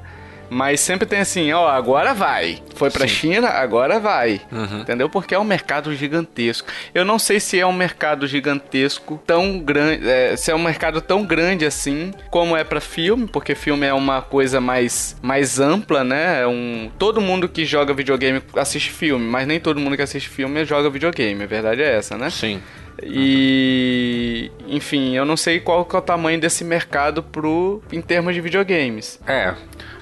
[0.51, 2.63] Mas sempre tem assim, ó, agora vai.
[2.75, 3.15] Foi pra Sim.
[3.15, 4.41] China, agora vai.
[4.51, 4.81] Uhum.
[4.81, 5.09] Entendeu?
[5.09, 6.69] Porque é um mercado gigantesco.
[6.95, 11.01] Eu não sei se é um mercado gigantesco tão grande, é, se é um mercado
[11.01, 16.05] tão grande assim como é para filme, porque filme é uma coisa mais, mais ampla,
[16.05, 16.43] né?
[16.43, 20.29] É um, todo mundo que joga videogame assiste filme, mas nem todo mundo que assiste
[20.29, 21.43] filme joga videogame.
[21.43, 22.31] A verdade é essa, né?
[22.31, 22.61] Sim.
[23.03, 28.41] E, enfim, eu não sei qual é o tamanho desse mercado pro, em termos de
[28.41, 29.19] videogames.
[29.27, 29.55] É,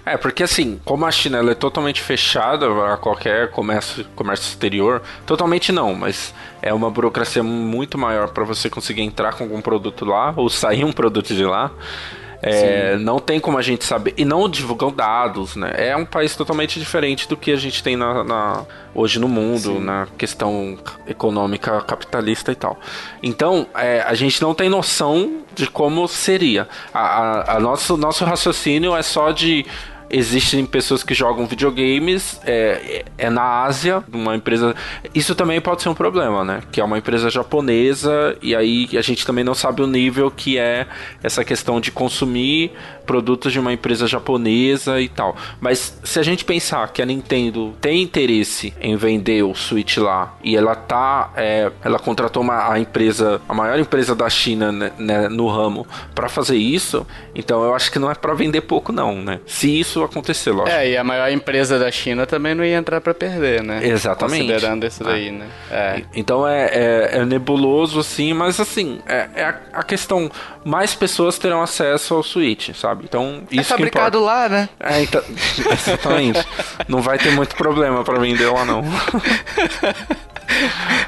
[0.04, 5.70] é, porque assim, como a China é totalmente fechada a qualquer comércio, comércio exterior, totalmente
[5.70, 10.32] não, mas é uma burocracia muito maior para você conseguir entrar com algum produto lá
[10.36, 11.70] ou sair um produto de lá.
[12.44, 14.14] É, não tem como a gente saber.
[14.16, 15.72] E não divulgam dados, né?
[15.76, 19.74] É um país totalmente diferente do que a gente tem na, na hoje no mundo,
[19.74, 19.80] Sim.
[19.80, 22.80] na questão econômica capitalista e tal.
[23.22, 26.68] Então, é, a gente não tem noção de como seria.
[26.92, 29.64] A, a, a nosso, nosso raciocínio é só de
[30.12, 34.76] existem pessoas que jogam videogames, é, é na Ásia, uma empresa.
[35.14, 36.60] Isso também pode ser um problema, né?
[36.70, 40.58] Que é uma empresa japonesa, e aí a gente também não sabe o nível que
[40.58, 40.86] é
[41.22, 42.72] essa questão de consumir
[43.06, 45.34] produtos de uma empresa japonesa e tal.
[45.60, 50.36] Mas se a gente pensar que a Nintendo tem interesse em vender o Switch lá
[50.44, 54.92] e ela tá, é, ela contratou uma, a empresa, a maior empresa da China né,
[54.98, 58.92] né, no ramo para fazer isso, então eu acho que não é para vender pouco
[58.92, 59.40] não, né?
[59.46, 60.76] Se isso acontecer, lógico.
[60.76, 63.86] É, e a maior empresa da China também não ia entrar para perder, né?
[63.86, 64.46] Exatamente.
[64.46, 65.32] Considerando isso daí, é.
[65.32, 65.46] né?
[65.70, 66.02] É.
[66.14, 70.30] Então é, é, é, nebuloso assim, mas assim, é, é a, a questão
[70.64, 73.04] mais pessoas terão acesso ao Switch, sabe?
[73.04, 74.68] Então, é isso é fabricado lá, né?
[74.78, 75.22] É, então,
[75.70, 76.46] exatamente.
[76.88, 78.82] não vai ter muito problema para vender lá, não.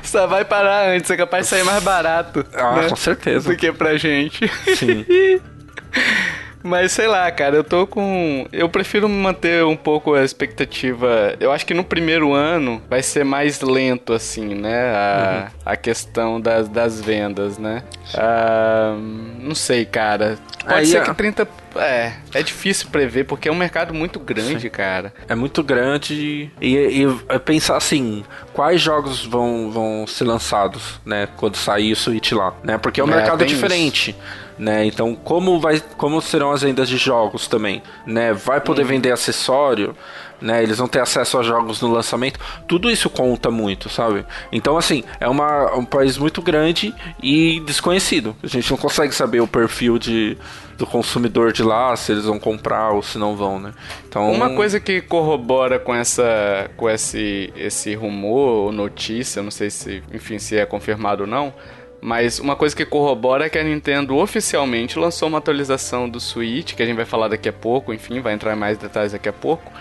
[0.02, 2.44] Só vai parar antes, é capaz de sair mais barato.
[2.54, 2.88] Ah, né?
[2.88, 3.50] com certeza.
[3.50, 4.48] Do que pra gente.
[4.76, 5.04] Sim.
[6.64, 8.46] Mas sei lá, cara, eu tô com.
[8.50, 11.37] Eu prefiro manter um pouco a expectativa.
[11.38, 14.94] Eu acho que no primeiro ano vai ser mais lento, assim, né?
[14.96, 15.61] A, uhum.
[15.66, 17.83] a questão das, das vendas, né?
[18.14, 18.96] Ah,
[19.40, 20.38] não sei, cara.
[20.62, 21.46] Pode Aí, ser que 30.
[21.77, 24.70] É, é difícil prever, porque é um mercado muito grande, Sim.
[24.70, 25.12] cara.
[25.29, 28.24] É muito grande e, e, pensar assim,
[28.55, 31.29] quais jogos vão, vão ser lançados, né?
[31.37, 32.79] Quando sair o Switch lá, né?
[32.79, 34.12] Porque é um é, mercado diferente.
[34.12, 34.84] Isso né?
[34.86, 38.32] Então, como vai, como serão as vendas de jogos também, né?
[38.32, 38.88] Vai poder uhum.
[38.88, 39.96] vender acessório,
[40.40, 40.62] né?
[40.62, 42.38] Eles vão ter acesso a jogos no lançamento.
[42.68, 44.24] Tudo isso conta muito, sabe?
[44.52, 48.36] Então, assim, é uma, um país muito grande e desconhecido.
[48.42, 50.36] A gente não consegue saber o perfil de,
[50.76, 53.72] do consumidor de lá, se eles vão comprar ou se não vão, né?
[54.08, 59.70] Então, uma coisa que corrobora com essa com esse esse rumor ou notícia, não sei
[59.70, 61.52] se, enfim, se é confirmado ou não,
[62.04, 66.74] mas uma coisa que corrobora é que a Nintendo oficialmente lançou uma atualização do Switch,
[66.74, 69.26] que a gente vai falar daqui a pouco, enfim, vai entrar em mais detalhes daqui
[69.26, 69.72] a pouco.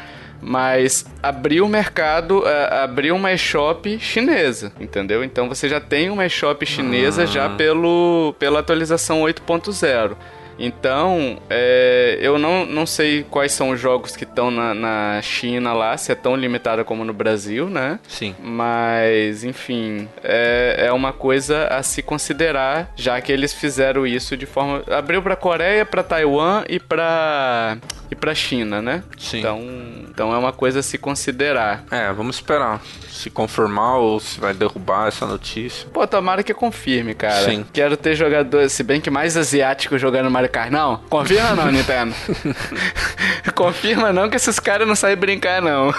[0.41, 5.21] Mas abriu o mercado, uh, abriu uma eShop chinesa, entendeu?
[5.21, 7.49] Então você já tem uma eShop chinesa já ah.
[7.49, 10.15] pelo, pela atualização 8.0.
[10.58, 15.74] Então, é, eu não, não sei quais são os jogos que estão na, na China
[15.74, 18.00] lá, se é tão limitada como no Brasil, né?
[18.08, 18.36] Sim.
[18.39, 24.46] Mas, enfim, é, é uma coisa a se considerar, já que eles fizeram isso de
[24.46, 24.84] forma.
[24.88, 27.78] Abriu pra Coreia, pra Taiwan e pra.
[28.10, 29.04] e pra China, né?
[29.18, 29.39] Sim.
[29.39, 29.62] Então,
[30.10, 31.84] então é uma coisa a se considerar.
[31.92, 32.82] É, vamos esperar
[33.13, 35.88] se confirmar ou se vai derrubar essa notícia.
[35.93, 37.45] Pô, tomara que confirme, cara.
[37.45, 37.65] Sim.
[37.71, 40.71] Quero ter jogador, se bem que mais asiático jogando Mario Kart.
[40.71, 42.13] Não, confirma não, Nintendo.
[43.56, 45.93] confirma não que esses caras não sabem brincar, não.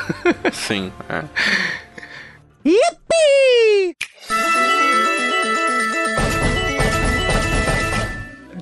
[0.52, 1.24] Sim, é.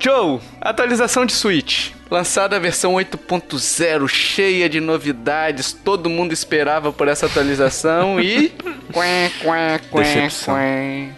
[0.02, 1.90] Joe, atualização de Switch.
[2.10, 8.48] Lançada a versão 8.0, cheia de novidades, todo mundo esperava por essa atualização e.
[8.50, 10.56] Quém, quém, quém, Decepção.
[10.56, 11.14] quém.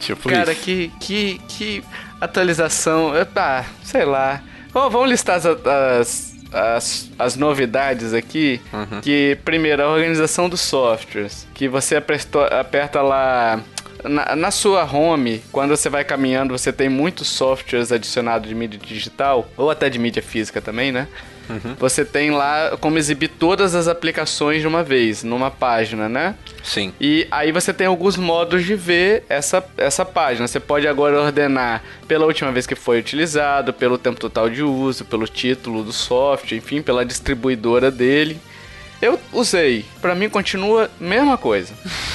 [0.00, 0.62] Tipo Cara, isso.
[0.62, 1.84] que, que, que
[2.20, 3.12] atualização.
[3.36, 4.42] Ah, sei lá.
[4.72, 8.60] Vamos, vamos listar as, as, as, as novidades aqui.
[8.72, 9.00] Uhum.
[9.02, 11.46] Que, primeiro, a organização dos softwares.
[11.54, 13.60] Que você apertou- aperta lá.
[14.08, 18.78] Na, na sua home, quando você vai caminhando, você tem muitos softwares adicionados de mídia
[18.82, 21.06] digital, ou até de mídia física também, né?
[21.78, 26.34] Você tem lá como exibir todas as aplicações de uma vez, numa página, né?
[26.62, 26.92] Sim.
[27.00, 30.46] E aí você tem alguns modos de ver essa, essa página.
[30.46, 35.04] Você pode agora ordenar pela última vez que foi utilizado, pelo tempo total de uso,
[35.04, 38.38] pelo título do software, enfim, pela distribuidora dele.
[39.00, 39.84] Eu usei.
[40.00, 41.72] Pra mim continua mesma coisa.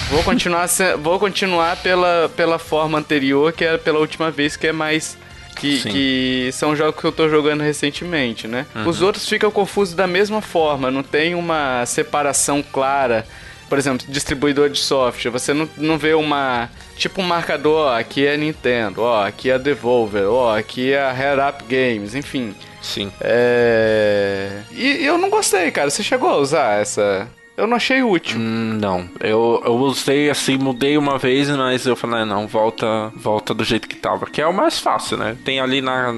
[0.09, 0.67] Vou continuar,
[0.99, 5.17] vou continuar pela, pela forma anterior, que é pela última vez, que é mais
[5.55, 8.65] que, que são jogos que eu tô jogando recentemente, né?
[8.85, 13.25] Os outros ficam confusos da mesma forma, não tem uma separação clara.
[13.69, 16.69] Por exemplo, distribuidor de software, você não, não vê uma.
[16.97, 21.41] Tipo um marcador, ó, aqui é Nintendo, ó, aqui é Devolver, ó, aqui é Head
[21.41, 22.53] Up Games, enfim.
[22.83, 23.11] Sim.
[23.21, 24.61] É.
[24.71, 25.89] E, eu não gostei, cara.
[25.89, 27.27] Você chegou a usar essa.
[27.55, 28.37] Eu não achei útil.
[28.39, 33.53] Hum, Não, eu, eu usei assim, mudei uma vez, mas eu falei, não, volta, volta
[33.53, 35.37] do jeito que tava, que é o mais fácil, né?
[35.45, 36.11] Tem ali na,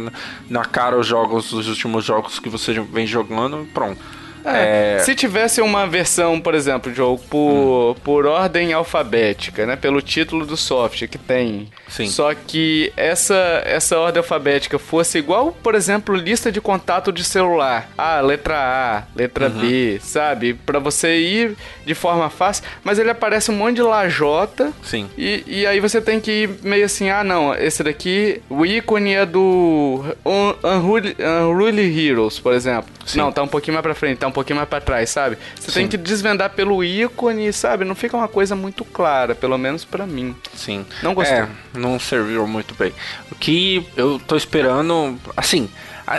[0.49, 3.99] na cara os jogos, os últimos jogos que você vem jogando, pronto.
[4.45, 9.75] É, Se tivesse uma versão, por exemplo, jogo por, por ordem alfabética, né?
[9.75, 11.69] Pelo título do software que tem.
[11.87, 12.07] Sim.
[12.07, 17.89] Só que essa, essa ordem alfabética fosse igual, por exemplo, lista de contato de celular.
[17.97, 20.53] Ah, letra A, letra B, sabe?
[20.53, 21.55] Pra você ir
[21.85, 22.63] de forma fácil.
[22.83, 24.71] Mas ele aparece um monte de lajota.
[24.83, 25.09] Sim.
[25.17, 29.13] E, e aí você tem que ir meio assim, ah não, esse daqui, o ícone
[29.13, 32.89] é do Un- Unruly, Unruly Heroes, por exemplo.
[33.05, 33.19] Sim.
[33.19, 35.37] Não, tá um pouquinho mais pra frente, tá um pouquinho mais pra trás, sabe?
[35.59, 35.89] Você tem Sim.
[35.89, 37.83] que desvendar pelo ícone, sabe?
[37.85, 40.35] Não fica uma coisa muito clara, pelo menos pra mim.
[40.55, 40.85] Sim.
[41.01, 41.37] Não gostei.
[41.39, 42.93] É, não serviu muito bem.
[43.31, 45.69] O que eu tô esperando, assim,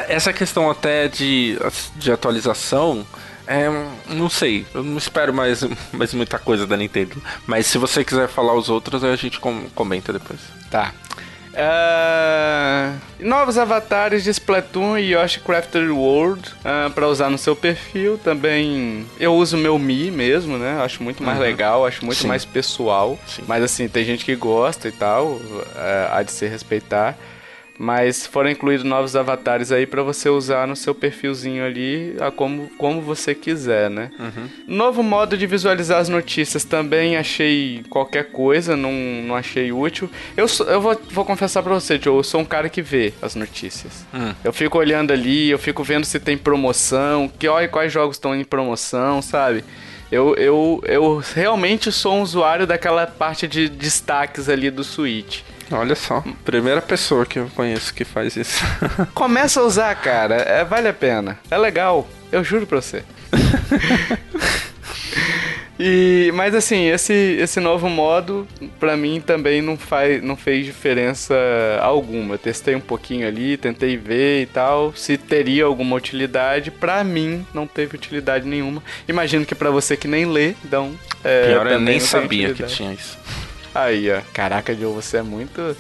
[0.09, 1.59] essa questão até de,
[1.97, 3.07] de atualização,
[3.47, 3.67] é,
[4.09, 7.23] não sei, eu não espero mais, mais muita coisa da Nintendo.
[7.47, 10.41] Mas se você quiser falar os outros, aí a gente com- comenta depois.
[10.71, 10.93] Tá.
[11.59, 18.19] Ah, novos avatares de Splatoon e Yoshi Crafted World ah, pra usar no seu perfil.
[18.19, 20.81] Também eu uso meu Mi mesmo, né?
[20.83, 22.29] Acho muito mais legal, acho muito Sim.
[22.29, 23.19] mais pessoal.
[23.27, 23.43] Sim.
[23.47, 25.41] Mas assim, tem gente que gosta e tal,
[25.75, 27.17] ah, há de se respeitar.
[27.79, 32.71] Mas foram incluídos novos avatares aí pra você usar no seu perfilzinho ali, a como,
[32.79, 34.11] como você quiser, né?
[34.67, 40.09] Novo modo de visualizar as notícias também achei qualquer coisa, não, não achei útil.
[40.37, 43.13] Eu, sou- eu vou, vou confessar pra você, Joe, eu sou um cara que vê
[43.21, 44.07] as notícias.
[44.15, 44.33] Hum.
[44.43, 48.35] Eu fico olhando ali, eu fico vendo se tem promoção, que olha quais jogos estão
[48.35, 49.63] em promoção, sabe?
[50.11, 55.41] Eu, eu, eu realmente sou um usuário daquela parte de destaques ali do Switch.
[55.71, 58.63] Olha só, primeira pessoa que eu conheço que faz isso.
[59.15, 61.39] Começa a usar, cara, é, vale a pena.
[61.51, 63.03] É legal, eu juro pra você.
[65.79, 68.49] E, mas assim, esse, esse novo modo,
[68.81, 71.35] pra mim também não, faz, não fez diferença
[71.83, 72.35] alguma.
[72.35, 76.71] Eu testei um pouquinho ali, tentei ver e tal, se teria alguma utilidade.
[76.71, 78.83] Pra mim, não teve utilidade nenhuma.
[79.07, 80.95] Imagino que pra você que nem lê, então.
[81.23, 83.19] É, Pior, eu também nem sabia que tinha isso.
[83.77, 84.23] Aí, ó.
[84.33, 85.77] Caraca, Joe, você é muito.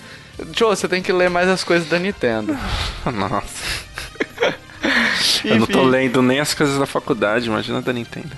[0.52, 2.56] Joe, você tem que ler mais as coisas da Nintendo.
[3.10, 3.86] Nossa.
[5.42, 8.30] Eu não tô lendo nem as coisas da faculdade, imagina da Nintendo.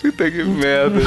[0.00, 1.00] Puta que merda.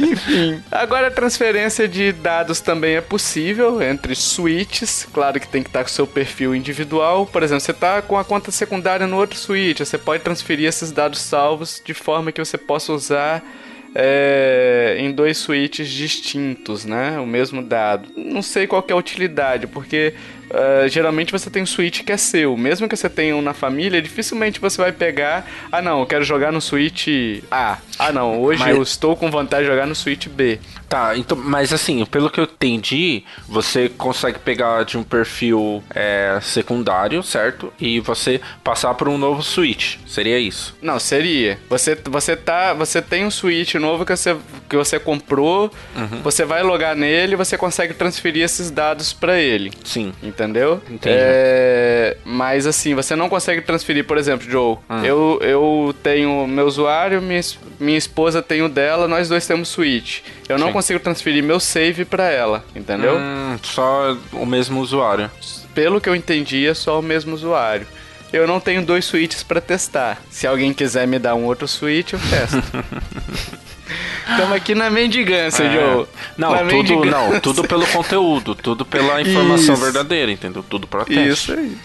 [0.00, 0.62] Enfim.
[0.70, 5.08] Agora a transferência de dados também é possível entre switches.
[5.12, 7.26] Claro que tem que estar com o seu perfil individual.
[7.26, 9.80] Por exemplo, você tá com a conta secundária no outro switch.
[9.80, 13.42] Você pode transferir esses dados salvos de forma que você possa usar
[13.94, 17.18] é, em dois switches distintos, né?
[17.18, 18.08] O mesmo dado.
[18.16, 20.14] Não sei qual é a utilidade, porque
[20.52, 22.54] Uh, geralmente você tem um Switch que é seu.
[22.58, 25.48] Mesmo que você tenha um na família, dificilmente você vai pegar.
[25.70, 27.08] Ah, não, eu quero jogar no Switch
[27.50, 27.78] A.
[27.98, 28.76] Ah, não, hoje mas...
[28.76, 30.58] eu estou com vontade de jogar no Switch B.
[30.92, 36.38] Tá, então, mas assim, pelo que eu entendi, você consegue pegar de um perfil é,
[36.42, 37.72] secundário, certo?
[37.80, 39.96] E você passar para um novo Switch.
[40.06, 40.76] Seria isso?
[40.82, 41.58] Não, seria.
[41.70, 44.36] Você, você, tá, você tem um Switch novo que você,
[44.68, 46.20] que você comprou, uhum.
[46.22, 49.72] você vai logar nele e você consegue transferir esses dados para ele.
[49.82, 50.12] Sim.
[50.22, 50.82] Entendeu?
[50.90, 51.16] Entendi.
[51.18, 55.02] É, mas assim, você não consegue transferir, por exemplo, Joe, uhum.
[55.02, 57.40] eu, eu tenho meu usuário, minha,
[57.80, 60.20] minha esposa tem o dela, nós dois temos Switch.
[60.48, 60.72] Eu não Sim.
[60.72, 63.16] consigo transferir meu save para ela, entendeu?
[63.16, 65.30] Hum, só o mesmo usuário.
[65.74, 67.86] Pelo que eu entendi, é só o mesmo usuário.
[68.32, 70.20] Eu não tenho dois switches para testar.
[70.30, 72.56] Se alguém quiser me dar um outro switch, eu testo.
[74.28, 75.72] Estamos aqui na mendigância, é.
[75.72, 76.06] Joe.
[76.38, 77.10] Não, na tudo, mendigância.
[77.10, 79.82] não, tudo pelo conteúdo, tudo pela informação isso.
[79.82, 80.64] verdadeira, entendeu?
[80.66, 81.28] Tudo para teste.
[81.28, 81.76] Isso aí.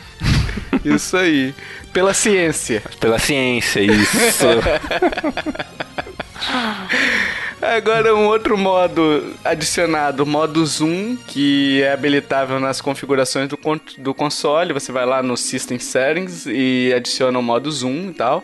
[0.86, 1.53] Isso aí.
[1.91, 2.82] Pela ciência.
[2.99, 4.45] Pela ciência, isso.
[7.60, 13.58] Agora um outro modo adicionado, modo zoom, que é habilitável nas configurações do,
[13.97, 14.74] do console.
[14.74, 18.43] Você vai lá no System Settings e adiciona o modo zoom e tal.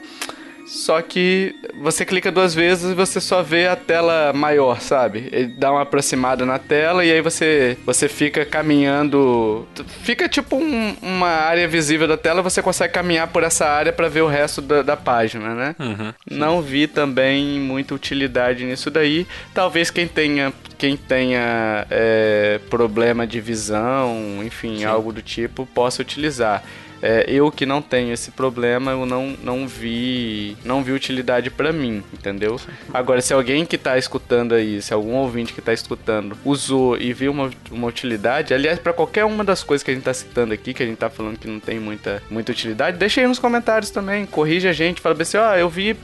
[0.65, 5.29] Só que você clica duas vezes e você só vê a tela maior, sabe?
[5.31, 9.67] Ele dá uma aproximada na tela e aí você, você fica caminhando.
[10.03, 14.07] Fica tipo um, uma área visível da tela, você consegue caminhar por essa área para
[14.07, 15.75] ver o resto da, da página, né?
[15.79, 19.27] Uhum, Não vi também muita utilidade nisso daí.
[19.53, 24.85] Talvez quem tenha, quem tenha é, problema de visão, enfim, sim.
[24.85, 26.63] algo do tipo, possa utilizar.
[27.05, 31.73] É, eu que não tenho esse problema, eu não, não vi não vi utilidade para
[31.73, 32.57] mim, entendeu?
[32.93, 37.11] Agora, se alguém que tá escutando aí, se algum ouvinte que tá escutando usou e
[37.11, 40.53] viu uma, uma utilidade, aliás, para qualquer uma das coisas que a gente tá citando
[40.53, 43.37] aqui, que a gente tá falando que não tem muita, muita utilidade, deixa aí nos
[43.37, 45.97] comentários também, corrige a gente, fala assim, ó, oh, eu vi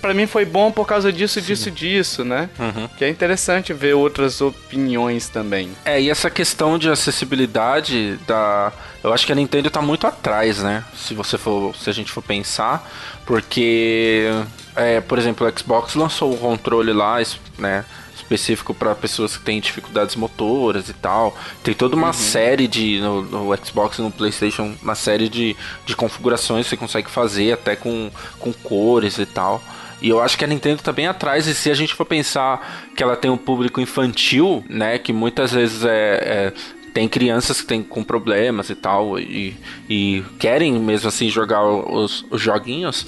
[0.00, 1.46] para mim foi bom por causa disso, Sim.
[1.46, 2.50] disso, disso, né?
[2.58, 2.88] Uhum.
[2.96, 5.70] Que é interessante ver outras opiniões também.
[5.84, 8.72] É, e essa questão de acessibilidade da.
[9.04, 10.84] Eu acho que a Nintendo tá muito atrás, né?
[10.94, 11.74] Se você for.
[11.76, 12.90] Se a gente for pensar.
[13.24, 14.28] Porque.
[14.74, 17.18] É, por exemplo, o Xbox lançou o controle lá,
[17.58, 17.84] né?
[18.26, 21.36] Específico para pessoas que têm dificuldades motoras e tal.
[21.62, 22.12] Tem toda uma uhum.
[22.12, 25.56] série de no, no, Xbox e no PlayStation, uma série de,
[25.86, 29.62] de configurações que você consegue fazer até com, com cores e tal.
[30.02, 32.84] E eu acho que a Nintendo tá bem atrás, e se a gente for pensar
[32.94, 36.52] que ela tem um público infantil, né, que muitas vezes é, é
[36.92, 39.56] tem crianças que têm com problemas e tal, e,
[39.88, 43.06] e querem mesmo assim jogar os, os joguinhos,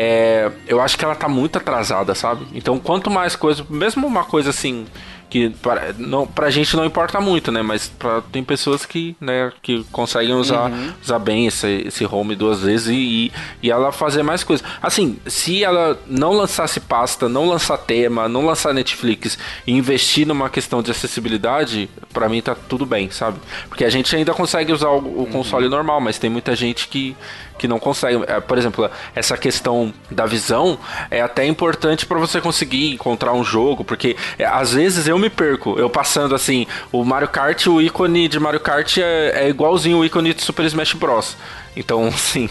[0.00, 2.46] é, eu acho que ela tá muito atrasada, sabe?
[2.54, 4.86] Então, quanto mais coisa, mesmo uma coisa assim
[5.28, 7.62] que pra, não, pra gente não importa muito, né?
[7.62, 10.92] Mas pra, tem pessoas que, né, que conseguem usar, uhum.
[11.02, 13.32] usar bem esse, esse home duas vezes e,
[13.62, 14.66] e ela fazer mais coisas.
[14.80, 19.36] Assim, se ela não lançasse pasta, não lançar tema, não lançar Netflix
[19.66, 23.38] e investir numa questão de acessibilidade, para mim tá tudo bem, sabe?
[23.68, 25.26] Porque a gente ainda consegue usar o, o uhum.
[25.26, 27.16] console normal, mas tem muita gente que
[27.58, 28.24] que não consegue.
[28.26, 30.78] É, por exemplo, essa questão da visão
[31.10, 35.28] é até importante para você conseguir encontrar um jogo, porque é, às vezes eu me
[35.28, 39.98] perco, eu passando assim, o Mario Kart, o ícone de Mario Kart é, é igualzinho
[39.98, 41.36] o ícone de Super Smash Bros.
[41.76, 42.48] Então, assim,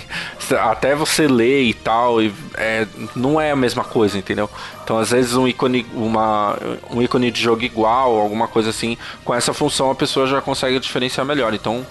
[0.61, 2.21] até você ler e tal,
[2.55, 4.49] é, não é a mesma coisa, entendeu?
[4.83, 6.57] Então, às vezes, um ícone, uma,
[6.89, 10.79] um ícone de jogo igual, alguma coisa assim, com essa função a pessoa já consegue
[10.79, 11.53] diferenciar melhor.
[11.53, 11.85] Então,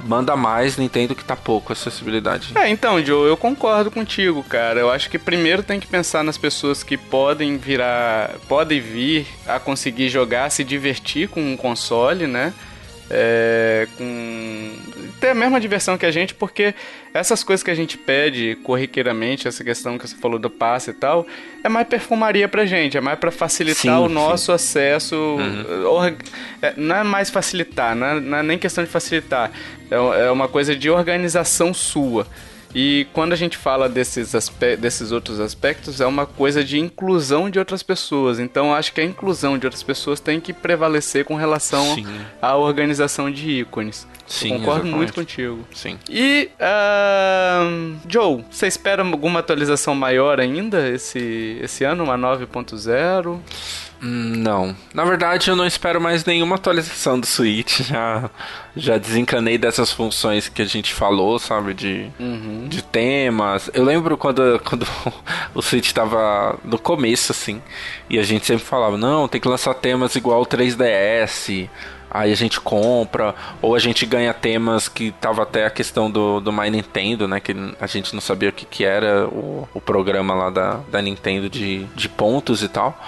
[0.00, 2.52] manda mais, Nintendo que tá pouco acessibilidade.
[2.56, 4.80] É, então, Joe, eu concordo contigo, cara.
[4.80, 9.58] Eu acho que primeiro tem que pensar nas pessoas que podem virar, podem vir a
[9.58, 12.52] conseguir jogar, se divertir com um console, né?
[13.08, 14.72] É, com
[15.20, 16.74] ter a mesma diversão que a gente, porque
[17.14, 20.92] essas coisas que a gente pede corriqueiramente, essa questão que você falou do passe e
[20.92, 21.26] tal,
[21.64, 24.52] é mais perfumaria pra gente, é mais para facilitar sim, o nosso sim.
[24.52, 25.16] acesso.
[25.16, 26.16] Uhum.
[26.60, 29.50] É, não é mais facilitar, não é, não é, nem questão de facilitar,
[29.90, 32.26] é, é uma coisa de organização sua.
[32.78, 34.34] E quando a gente fala desses,
[34.78, 38.38] desses outros aspectos, é uma coisa de inclusão de outras pessoas.
[38.38, 42.04] Então acho que a inclusão de outras pessoas tem que prevalecer com relação Sim.
[42.40, 44.06] à organização de ícones.
[44.26, 44.96] Sim, concordo exatamente.
[44.96, 45.66] muito contigo.
[45.72, 45.98] Sim.
[46.08, 53.40] E, uh, Joe, você espera alguma atualização maior ainda esse, esse ano, uma 9.0?
[54.02, 54.76] Hum, não.
[54.92, 57.80] Na verdade, eu não espero mais nenhuma atualização do Switch.
[57.86, 58.30] Já,
[58.76, 61.72] já desencanei dessas funções que a gente falou, sabe?
[61.72, 62.66] De, uhum.
[62.68, 63.70] de temas.
[63.72, 64.86] Eu lembro quando, quando
[65.54, 67.62] o Switch tava no começo, assim.
[68.10, 71.70] E a gente sempre falava: não, tem que lançar temas igual o 3DS
[72.16, 76.40] aí a gente compra, ou a gente ganha temas que tava até a questão do,
[76.40, 77.40] do My Nintendo, né?
[77.40, 81.02] Que a gente não sabia o que, que era o, o programa lá da, da
[81.02, 82.98] Nintendo de, de pontos e tal.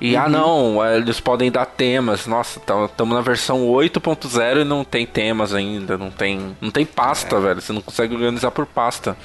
[0.00, 0.26] E ah, uhum.
[0.26, 2.26] ah não, eles podem dar temas.
[2.26, 6.84] Nossa, estamos tá, na versão 8.0 e não tem temas ainda, não tem, não tem
[6.84, 7.40] pasta, é.
[7.40, 7.60] velho.
[7.60, 9.16] Você não consegue organizar por pasta.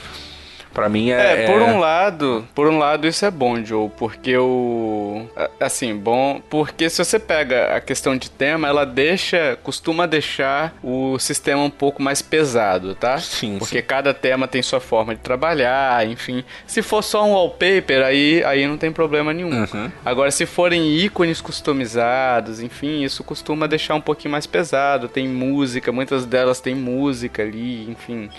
[0.74, 1.64] Para mim é, é, por é...
[1.64, 5.26] um lado, por um lado isso é bom, Joe, porque o
[5.60, 11.18] assim, bom, porque se você pega a questão de tema, ela deixa, costuma deixar o
[11.20, 13.18] sistema um pouco mais pesado, tá?
[13.18, 13.58] Sim.
[13.58, 13.86] Porque sim.
[13.86, 16.44] cada tema tem sua forma de trabalhar, enfim.
[16.68, 19.50] Se for só um wallpaper, aí aí não tem problema nenhum.
[19.50, 19.92] Uhum.
[20.06, 25.92] Agora se forem ícones customizados, enfim, isso costuma deixar um pouquinho mais pesado, tem música,
[25.92, 28.30] muitas delas têm música ali, enfim.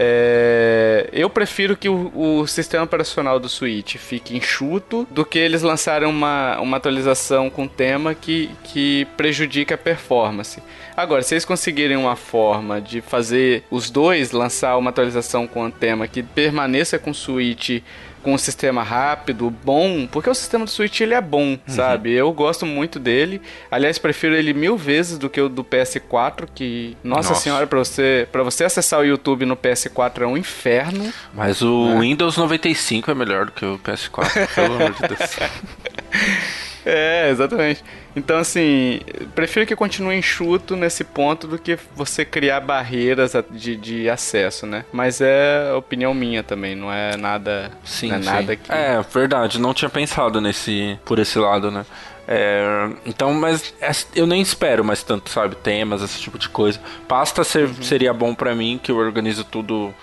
[0.00, 5.62] É, eu prefiro que o, o, sistema operacional do Switch fique enxuto do que eles
[5.62, 10.62] lançarem uma, uma atualização com tema que, que prejudique a performance.
[10.96, 15.70] Agora, se eles conseguirem uma forma de fazer os dois, lançar uma atualização com um
[15.70, 17.82] tema que permaneça com o Switch
[18.28, 21.58] com um sistema rápido, bom, porque o sistema do Switch ele é bom, uhum.
[21.66, 22.12] sabe?
[22.12, 23.40] Eu gosto muito dele.
[23.70, 27.40] Aliás, prefiro ele mil vezes do que o do PS4, que nossa, nossa.
[27.40, 31.10] senhora, para você, para você acessar o YouTube no PS4 é um inferno.
[31.32, 32.00] Mas o né?
[32.00, 35.36] Windows 95 é melhor do que o PS4, pelo amor de Deus.
[36.90, 37.84] É, exatamente.
[38.18, 39.00] Então, assim,
[39.34, 44.84] prefiro que continue enxuto nesse ponto do que você criar barreiras de, de acesso, né?
[44.92, 47.70] Mas é opinião minha também, não é nada.
[47.84, 48.26] Sim, não é sim.
[48.26, 48.72] nada que.
[48.72, 51.86] É, verdade, não tinha pensado nesse por esse lado, né?
[52.26, 55.54] É, então, mas é, eu nem espero mais tanto, sabe?
[55.56, 56.78] Temas, esse tipo de coisa.
[57.06, 57.82] Pasta ser, uhum.
[57.82, 59.94] seria bom para mim, que eu organizo tudo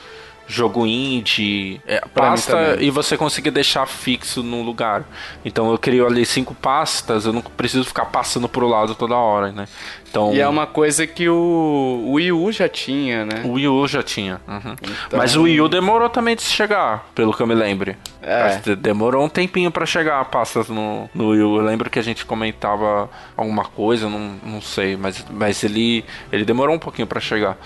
[0.48, 5.04] jogo indie, é, pasta e você conseguir deixar fixo num lugar.
[5.44, 9.52] Então eu crio ali cinco pastas, eu não preciso ficar passando pro lado toda hora,
[9.52, 9.68] né?
[10.16, 13.42] Então, e é uma coisa que o, Wii U já tinha, né?
[13.44, 14.40] O Wii U já tinha.
[14.48, 14.76] Uhum.
[15.08, 15.20] Então...
[15.20, 17.98] Mas o Wii U demorou também de chegar, pelo que eu me lembre.
[18.22, 18.76] É.
[18.78, 21.58] Demorou um tempinho para chegar a pastas no, no Wii U.
[21.58, 26.46] Eu lembro que a gente comentava alguma coisa, não, não sei, mas, mas ele, ele
[26.46, 27.58] demorou um pouquinho para chegar.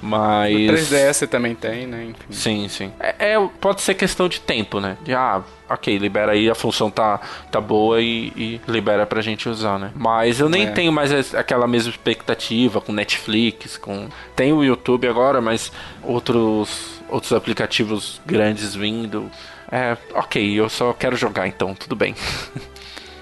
[0.00, 0.54] Mas.
[0.54, 2.04] O 3DS também tem, né?
[2.04, 2.32] Enfim.
[2.32, 2.92] Sim, sim.
[3.00, 4.96] É, é, pode ser questão de tempo, né?
[5.02, 7.20] De, ah, ok, libera aí, a função tá,
[7.50, 9.90] tá boa e, e libera pra gente usar, né?
[9.94, 10.70] Mas eu nem é.
[10.70, 14.08] tenho mais aquela mesma expectativa com Netflix, com.
[14.34, 15.72] Tem o YouTube agora, mas
[16.02, 19.30] outros, outros aplicativos grandes vindo.
[19.70, 22.14] É, ok, eu só quero jogar então, tudo bem.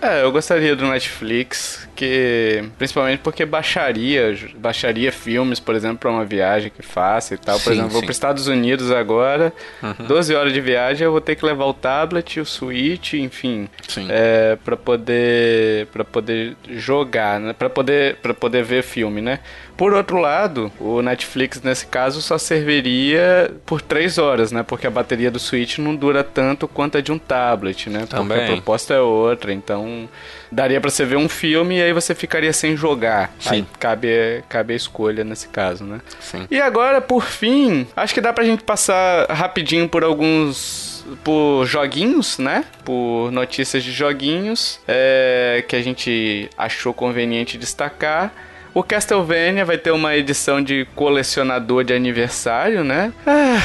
[0.04, 6.26] É, eu gostaria do Netflix, que principalmente porque baixaria, baixaria filmes, por exemplo, para uma
[6.26, 7.54] viagem que faça e tal.
[7.54, 7.94] Por sim, exemplo, sim.
[7.94, 9.50] vou para Estados Unidos agora,
[9.82, 10.06] uhum.
[10.06, 13.66] 12 horas de viagem, eu vou ter que levar o tablet, o Switch, enfim,
[14.10, 17.54] é, para poder para poder jogar, né?
[17.54, 19.40] Para poder para poder ver filme, né?
[19.76, 24.62] Por outro lado, o Netflix nesse caso só serviria por 3 horas, né?
[24.62, 28.06] Porque a bateria do Switch não dura tanto quanto a de um tablet, né?
[28.06, 28.38] Também.
[28.38, 30.08] Porque a proposta é outra, então
[30.50, 33.32] daria para você ver um filme e aí você ficaria sem jogar.
[33.40, 33.50] Sim.
[33.50, 36.00] Aí cabe, cabe a escolha nesse caso, né?
[36.20, 36.46] Sim.
[36.50, 42.38] E agora, por fim, acho que dá pra gente passar rapidinho por alguns por joguinhos,
[42.38, 42.64] né?
[42.84, 48.32] Por notícias de joguinhos é, que a gente achou conveniente destacar.
[48.74, 53.12] O Castlevania vai ter uma edição de colecionador de aniversário, né?
[53.24, 53.62] Ah,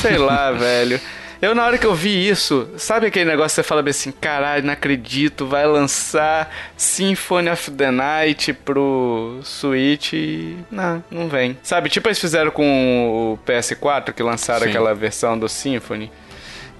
[0.00, 1.00] sei lá, velho.
[1.40, 4.10] Eu, na hora que eu vi isso, sabe aquele negócio que você fala bem assim,
[4.10, 10.56] caralho, não acredito, vai lançar Symphony of the Night pro Switch e...
[10.68, 11.56] Não, não vem.
[11.62, 14.70] Sabe, tipo eles fizeram com o PS4, que lançaram Sim.
[14.70, 16.10] aquela versão do Symphony.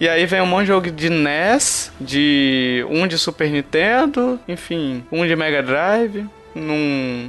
[0.01, 5.05] E aí vem um monte de jogo de NES, de um de Super Nintendo, enfim,
[5.13, 6.27] um de Mega Drive
[6.59, 6.77] não,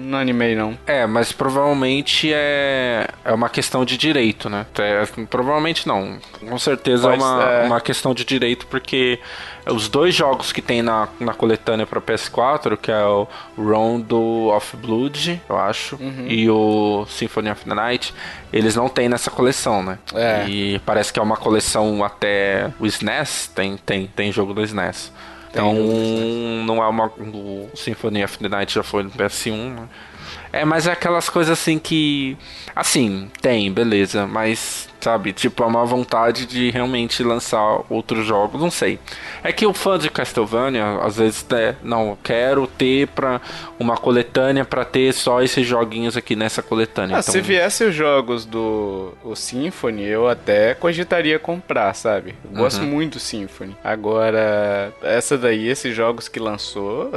[0.10, 0.78] não animei, não.
[0.86, 4.66] É, mas provavelmente é, é uma questão de direito, né?
[4.78, 6.18] É, provavelmente não.
[6.48, 9.20] Com certeza é uma, é uma questão de direito, porque
[9.66, 13.28] os dois jogos que tem na, na coletânea para PS4, que é o
[13.58, 16.26] Rondo of Blood, eu acho, uhum.
[16.28, 18.14] e o Symphony of the Night,
[18.52, 20.00] eles não tem nessa coleção, né?
[20.14, 20.46] É.
[20.48, 25.12] E parece que é uma coleção até o SNES, tem, tem, tem jogo do SNES.
[25.50, 25.74] Então,
[26.66, 27.08] não é uma.
[27.08, 29.90] O Symphony of the Night já foi no PS1, né?
[30.52, 32.38] É, mas é aquelas coisas assim que.
[32.76, 35.32] Assim, tem, beleza, mas sabe?
[35.34, 39.00] Tipo, é uma vontade de realmente lançar outros jogos, não sei.
[39.44, 43.40] É que o fã de Castlevania, às vezes, é, não, quero ter pra
[43.80, 47.18] uma coletânea para ter só esses joguinhos aqui nessa coletânea.
[47.18, 47.32] Ah, então...
[47.32, 52.36] Se viesse os jogos do o Symphony, eu até cogitaria comprar, sabe?
[52.44, 52.88] Eu gosto uhum.
[52.88, 53.76] muito do Symphony.
[53.84, 57.12] Agora, essa daí, esses jogos que lançou,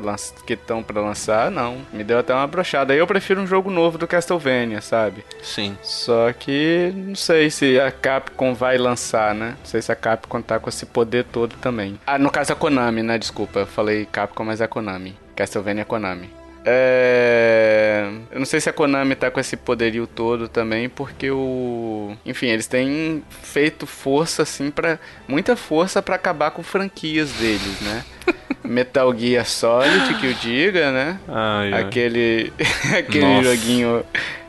[0.47, 1.79] que estão para lançar, não.
[1.93, 2.95] Me deu até uma brochada.
[2.95, 5.25] Eu prefiro um jogo novo do Castlevania, sabe?
[5.43, 5.77] Sim.
[5.83, 9.57] Só que não sei se a Capcom vai lançar, né?
[9.59, 11.99] Não sei se a Capcom tá com esse poder todo também.
[12.07, 13.19] Ah, no caso a Konami, né?
[13.19, 15.17] Desculpa, eu falei Capcom, mas é a Konami.
[15.35, 16.42] Castlevania é Konami.
[16.65, 18.09] É...
[18.31, 22.17] Eu não sei se a Konami tá com esse poderio todo também, porque o.
[22.25, 28.05] Enfim, eles têm feito força, assim, para Muita força para acabar com franquias deles, né?
[28.65, 31.19] Metal Gear Solid, que o diga, né?
[31.29, 31.83] Ai, ai.
[31.83, 32.53] Aquele.
[32.97, 34.05] aquele joguinho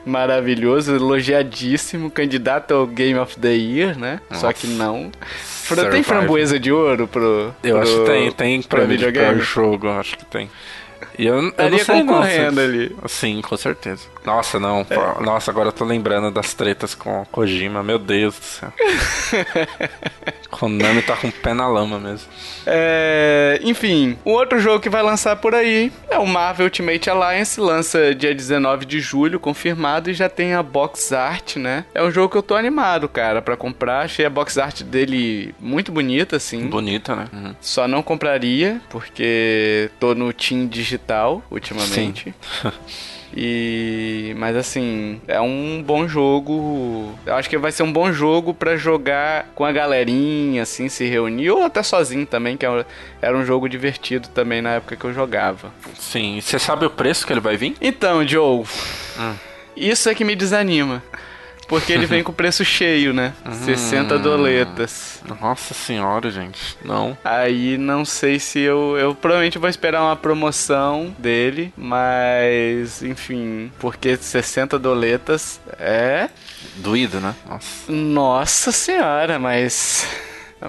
[0.06, 4.20] maravilhoso, elogiadíssimo, candidato ao Game of the Year, né?
[4.30, 4.42] Nossa.
[4.42, 5.12] Só que não.
[5.44, 5.90] Survive.
[5.90, 7.54] Tem framboesa de ouro pro.
[7.64, 9.40] Eu pro, acho que tem, tem pra videogame.
[9.42, 10.50] jogo, acho que tem.
[11.18, 12.96] E eu, eu não sei concorrendo não, ali.
[13.08, 14.08] Sim, com certeza.
[14.26, 14.86] Nossa, não.
[14.90, 15.24] É.
[15.24, 17.84] Nossa, agora eu tô lembrando das tretas com Kojima.
[17.84, 18.74] Meu Deus do céu.
[20.50, 22.28] Konami tá com o pé na lama mesmo.
[22.66, 27.60] É, enfim, um outro jogo que vai lançar por aí é o Marvel Ultimate Alliance.
[27.60, 31.86] Lança dia 19 de julho, confirmado, e já tem a box art, né?
[31.94, 34.06] É um jogo que eu tô animado, cara, para comprar.
[34.06, 36.68] Achei a box art dele muito bonita, assim.
[36.68, 37.28] Bonita, né?
[37.34, 37.56] Uhum.
[37.60, 41.03] Só não compraria, porque tô no Team Digital
[41.52, 42.34] ultimamente.
[42.62, 42.72] Sim.
[43.36, 47.18] E mas assim, é um bom jogo.
[47.26, 51.06] Eu acho que vai ser um bom jogo para jogar com a galerinha, assim, se
[51.06, 52.86] reunir ou até sozinho também, que é
[53.22, 55.74] era um jogo divertido também na época que eu jogava.
[55.98, 57.76] Sim, você sabe o preço que ele vai vir?
[57.82, 58.64] Então, Joe,
[59.20, 59.34] hum.
[59.76, 61.02] isso é que me desanima.
[61.68, 63.34] Porque ele vem com preço cheio, né?
[63.46, 65.22] Hum, 60 doletas.
[65.42, 66.78] Nossa senhora, gente.
[66.84, 67.18] Não.
[67.24, 68.98] Aí não sei se eu.
[68.98, 73.72] Eu provavelmente vou esperar uma promoção dele, mas enfim.
[73.80, 76.30] Porque 60 doletas é.
[76.78, 77.36] Doído, né?
[77.48, 77.92] Nossa.
[77.92, 80.08] Nossa senhora, mas.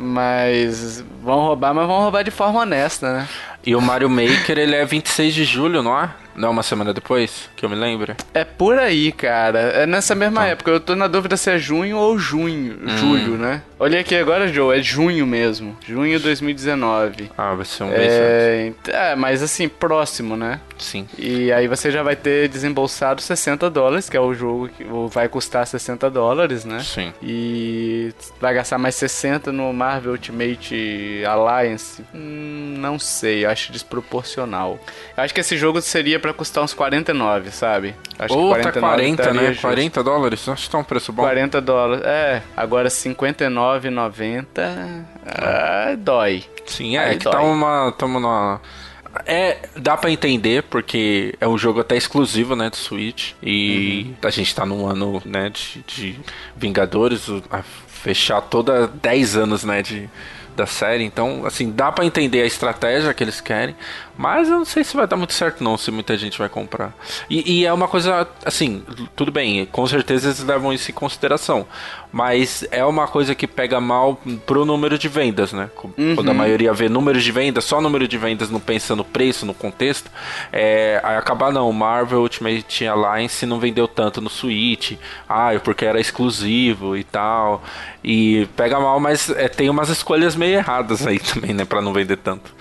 [0.01, 3.29] Mas vão roubar, mas vão roubar de forma honesta, né?
[3.67, 6.11] E o Mario Maker, ele é 26 de julho, não é?
[6.37, 8.17] Não é uma semana depois, que eu me lembro?
[8.33, 9.59] É por aí, cara.
[9.59, 10.47] É nessa mesma tá.
[10.49, 10.71] época.
[10.71, 12.79] Eu tô na dúvida se é junho ou junho.
[12.83, 12.99] Hum.
[12.99, 13.63] Julho, né?
[13.79, 14.77] Olha aqui agora, Joe.
[14.77, 15.77] É junho mesmo.
[15.87, 17.31] Junho de 2019.
[17.39, 18.73] Ah, vai ser um mês é...
[18.89, 20.61] é, mas assim, próximo, né?
[20.77, 21.07] Sim.
[21.17, 25.29] E aí você já vai ter desembolsado 60 dólares, que é o jogo que vai
[25.29, 26.81] custar 60 dólares, né?
[26.81, 27.13] Sim.
[27.23, 32.03] E vai gastar mais 60 no Marvel Ultimate Alliance.
[32.15, 34.79] Hum, não sei, acho desproporcional.
[35.17, 37.95] Eu acho que esse jogo seria para custar uns 49, sabe?
[38.19, 39.49] Acho Ou que 49 tá 40, né?
[39.49, 39.63] Justo.
[39.63, 40.49] 40 dólares?
[40.49, 41.23] Acho que tá um preço bom.
[41.23, 42.43] 40 dólares, é.
[42.57, 46.45] Agora 59,90 ah, dói.
[46.67, 47.33] Sim, é, Aí que dói.
[47.33, 47.93] tá uma.
[47.93, 48.61] Tamo numa.
[49.27, 54.29] É, dá para entender porque é um jogo até exclusivo, né, do Switch e uhum.
[54.29, 56.19] a gente tá num ano, né, de, de
[56.57, 60.11] Vingadores, a fechar toda 10 anos, né, de
[60.57, 61.05] da série.
[61.05, 63.75] Então, assim, dá para entender a estratégia que eles querem,
[64.17, 66.95] mas eu não sei se vai dar muito certo não, se muita gente vai comprar.
[67.29, 68.83] E, e é uma coisa, assim,
[69.17, 71.67] tudo bem, com certeza eles levam isso em consideração,
[72.13, 75.69] mas é uma coisa que pega mal pro número de vendas, né?
[75.99, 76.15] Uhum.
[76.15, 79.45] Quando a maioria vê números de vendas, só número de vendas, não pensa no preço,
[79.45, 80.11] no contexto,
[80.53, 84.93] é, aí acabar não, Marvel Ultimate Alliance não vendeu tanto no Switch,
[85.29, 87.63] ah, porque era exclusivo e tal,
[88.03, 91.93] e pega mal, mas é, tem umas escolhas meio erradas aí também, né, para não
[91.93, 92.55] vender tanto.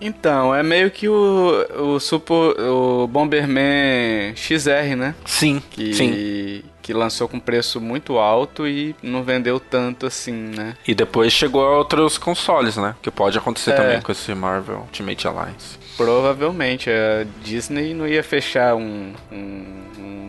[0.00, 5.14] Então, é meio que o, o, Super, o Bomberman XR, né?
[5.24, 6.62] Sim, que, sim.
[6.80, 10.76] Que lançou com preço muito alto e não vendeu tanto assim, né?
[10.86, 12.94] E depois chegou a outros consoles, né?
[13.02, 13.74] Que pode acontecer é.
[13.74, 15.78] também com esse Marvel Ultimate Alliance.
[15.96, 19.87] Provavelmente, a Disney não ia fechar um, um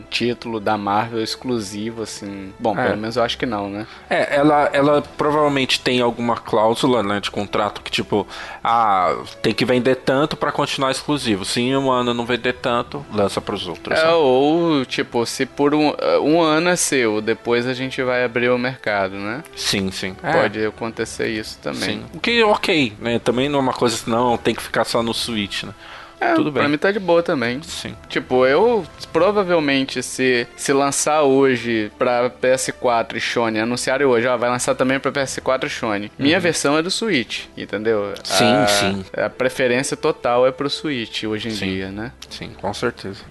[0.09, 2.53] título da Marvel exclusivo, assim.
[2.59, 2.87] Bom, é.
[2.87, 3.87] pelo menos eu acho que não, né?
[4.09, 8.27] É, ela, ela provavelmente tem alguma cláusula, né, de contrato que, tipo,
[8.63, 11.45] ah, tem que vender tanto para continuar exclusivo.
[11.45, 13.97] Se em um ano não vender tanto, lança pros outros.
[13.97, 18.49] É, ou, tipo, se por um, um ano é seu, depois a gente vai abrir
[18.49, 19.43] o mercado, né?
[19.55, 20.13] Sim, sim.
[20.13, 20.67] Pode é.
[20.67, 21.99] acontecer isso também.
[21.99, 22.05] Sim.
[22.13, 23.19] O que, ok, né?
[23.19, 25.73] Também não é uma coisa, não, tem que ficar só no Switch, né?
[26.19, 26.61] É, Tudo bem.
[26.61, 27.61] Pra mim tá de boa também.
[27.63, 27.95] Sim.
[28.07, 34.49] Tipo, eu provavelmente se, se lançar hoje pra PS4 e Sony, anunciar hoje, ó, vai
[34.49, 36.11] lançar também pra PS4 e Sony.
[36.19, 36.41] Minha uhum.
[36.41, 38.13] versão é do Switch, entendeu?
[38.23, 39.05] Sim, a, sim.
[39.13, 41.65] A preferência total é pro Switch hoje em sim.
[41.65, 42.11] dia, né?
[42.29, 43.23] Sim, com certeza.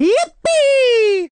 [0.00, 1.30] Yep.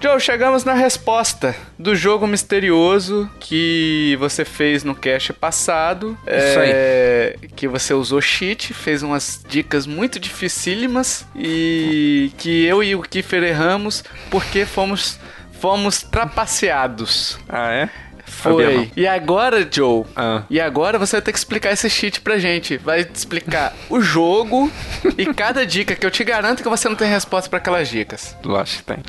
[0.00, 6.16] Joe, chegamos na resposta do jogo misterioso que você fez no cast passado.
[6.24, 12.94] Isso é, Que você usou cheat, fez umas dicas muito dificílimas e que eu e
[12.94, 15.18] o Kiefer erramos porque fomos,
[15.60, 17.36] fomos trapaceados.
[17.48, 17.88] Ah, é?
[18.28, 18.90] Foi.
[18.96, 20.04] E agora, Joe?
[20.14, 20.42] Ah.
[20.48, 22.76] E agora você vai ter que explicar esse cheat pra gente.
[22.76, 24.70] Vai te explicar o jogo
[25.16, 28.36] e cada dica, que eu te garanto que você não tem resposta para aquelas dicas.
[28.44, 29.02] Lógico que tem.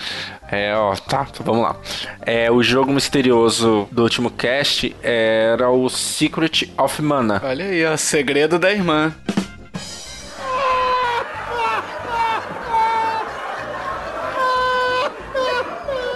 [0.51, 1.75] É, ó, tá, então vamos lá.
[2.21, 7.41] É, o jogo misterioso do último cast era o Secret of Mana.
[7.43, 9.13] Olha aí, ó, segredo da irmã.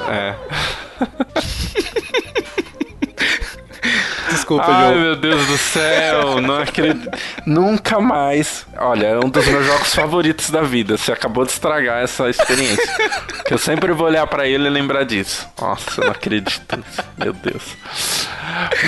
[0.10, 0.36] É.
[4.58, 5.02] Desculpa, Ai, Joe.
[5.02, 7.10] meu Deus do céu, não acredito.
[7.46, 8.66] Nunca mais.
[8.78, 10.98] Olha, é um dos meus jogos favoritos da vida.
[10.98, 12.84] Você acabou de estragar essa experiência.
[13.46, 15.48] que eu sempre vou olhar pra ele e lembrar disso.
[15.60, 16.78] Nossa, eu não acredito.
[16.78, 17.02] nisso.
[17.18, 17.64] Meu Deus.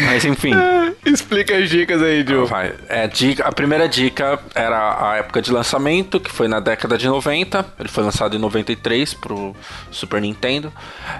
[0.05, 0.53] Mas enfim.
[1.05, 2.47] Explica as dicas aí, Joe.
[2.47, 2.73] Vai.
[2.89, 7.07] É, dica, a primeira dica era a época de lançamento, que foi na década de
[7.07, 7.65] 90.
[7.79, 9.55] Ele foi lançado em 93 pro
[9.91, 10.73] Super Nintendo.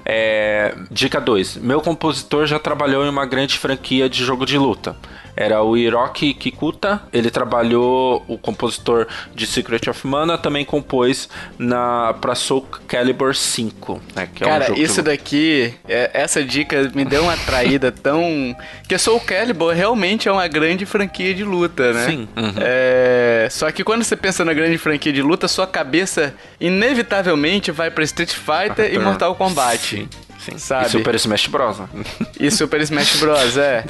[0.04, 1.58] É, dica 2.
[1.58, 4.96] Meu compositor já trabalhou em uma grande franquia de jogo de luta.
[5.38, 7.02] Era o Hiroki Kikuta.
[7.12, 11.28] Ele trabalhou, o compositor de Secret of Mana, também compôs
[11.58, 14.02] na, pra Soul Calibur 5.
[14.16, 15.12] Né, que é um Cara, de isso luta.
[15.12, 18.56] daqui, é- essa dica me deu uma traída tão.
[18.88, 22.06] Que Soul Calibur realmente é uma grande franquia de luta, né?
[22.06, 22.54] Sim, uhum.
[22.58, 27.90] É, Só que quando você pensa na grande franquia de luta, sua cabeça inevitavelmente vai
[27.92, 29.80] pra Street Fighter e Mortal Kombat.
[29.80, 30.10] Sim,
[30.52, 30.58] sim.
[30.58, 30.88] Sabe?
[30.88, 31.80] E Super Smash Bros.
[31.80, 31.88] né?
[32.40, 33.84] E Super Smash Bros, é.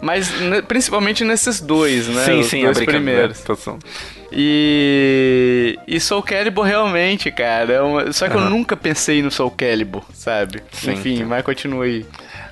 [0.00, 0.30] Mas
[0.68, 2.24] principalmente nesses dois, né?
[2.24, 3.32] sim, Os sim, dois brincadeira.
[3.34, 3.38] primeiros.
[3.58, 3.78] Só-
[4.32, 5.78] E.
[5.86, 7.72] E Soul Calibur realmente, cara.
[7.72, 8.50] é uma- Só que eu Aham.
[8.50, 10.62] nunca pensei no Soul Calibur, sabe?
[10.72, 11.24] Sim, Enfim, sim.
[11.24, 12.04] mas continua aí.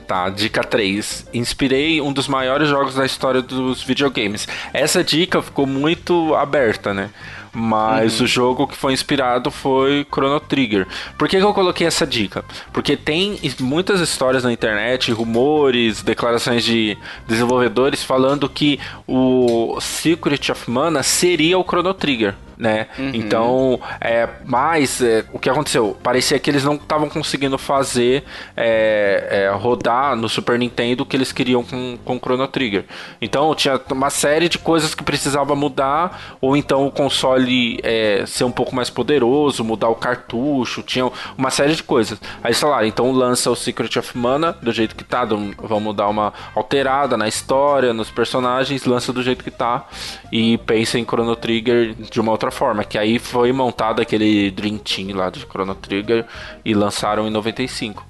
[0.06, 1.24] Tá, dica 3.
[1.32, 4.48] Inspirei um dos maiores jogos da história dos videogames.
[4.72, 7.10] Essa dica ficou muito aberta, né?
[7.52, 10.86] Mas o jogo que foi inspirado foi Chrono Trigger.
[11.18, 12.44] Por que, que eu coloquei essa dica?
[12.72, 16.96] Porque tem muitas histórias na internet, rumores, declarações de
[17.26, 22.34] desenvolvedores falando que o Secret of Mana seria o Chrono Trigger.
[22.60, 22.88] Né?
[23.14, 25.96] Então, é, mas é, o que aconteceu?
[26.02, 28.22] Parecia que eles não estavam conseguindo fazer
[28.54, 32.84] é, é, rodar no Super Nintendo o que eles queriam com, com o Chrono Trigger.
[33.18, 38.44] Então, tinha uma série de coisas que precisava mudar, ou então o console é, ser
[38.44, 42.20] um pouco mais poderoso, mudar o cartucho, tinha uma série de coisas.
[42.44, 46.08] Aí, sei lá, então lança o Secret of Mana do jeito que tá, vamos dar
[46.08, 49.86] uma alterada na história, nos personagens, lança do jeito que tá
[50.30, 54.78] e pensa em Chrono Trigger de uma outra forma, que aí foi montado aquele Dream
[54.78, 56.24] Team lá de Chrono Trigger
[56.64, 58.04] e lançaram em 95.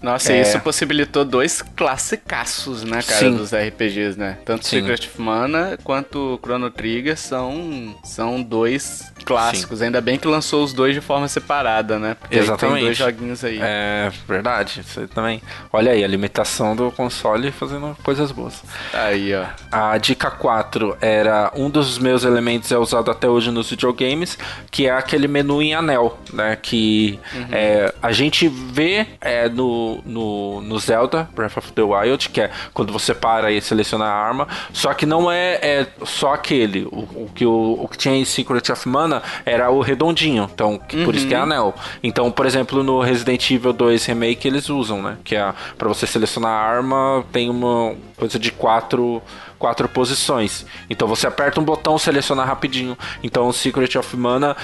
[0.00, 0.40] Nossa, É.
[0.42, 3.36] isso possibilitou dois classicaços, né, cara, Sim.
[3.36, 4.38] dos RPGs, né?
[4.44, 4.80] Tanto Sim.
[4.80, 9.82] Secret of Mana quanto Chrono Trigger são, são dois clássicos.
[9.82, 12.16] Ainda bem que lançou os dois de forma separada, né?
[12.18, 12.74] Porque Exatamente.
[12.76, 13.58] tem dois joguinhos aí.
[13.60, 15.42] É verdade, isso aí também.
[15.72, 18.62] Olha aí, a limitação do console fazendo coisas boas.
[18.92, 19.44] Aí, ó.
[19.70, 24.38] A dica 4 era um dos meus elementos é usado até hoje nos videogames,
[24.70, 26.56] que é aquele menu em anel, né?
[26.60, 27.18] Que
[27.50, 32.50] é, a gente vê é, no, no, no Zelda Breath of the Wild, que é
[32.72, 36.84] quando você para e seleciona a arma, só que não é, é só aquele.
[36.84, 39.11] O, o que o, o que tinha em Secret of Mana
[39.44, 41.74] era o redondinho, então que- por isso que é anel.
[42.02, 45.16] Então, por exemplo, no Resident Evil 2 Remake eles usam, né?
[45.24, 49.20] Que é para você selecionar a arma tem uma coisa de quatro
[49.62, 50.66] quatro posições.
[50.90, 52.98] Então você aperta um botão, seleciona rapidinho.
[53.22, 54.56] Então o Secret of Mana,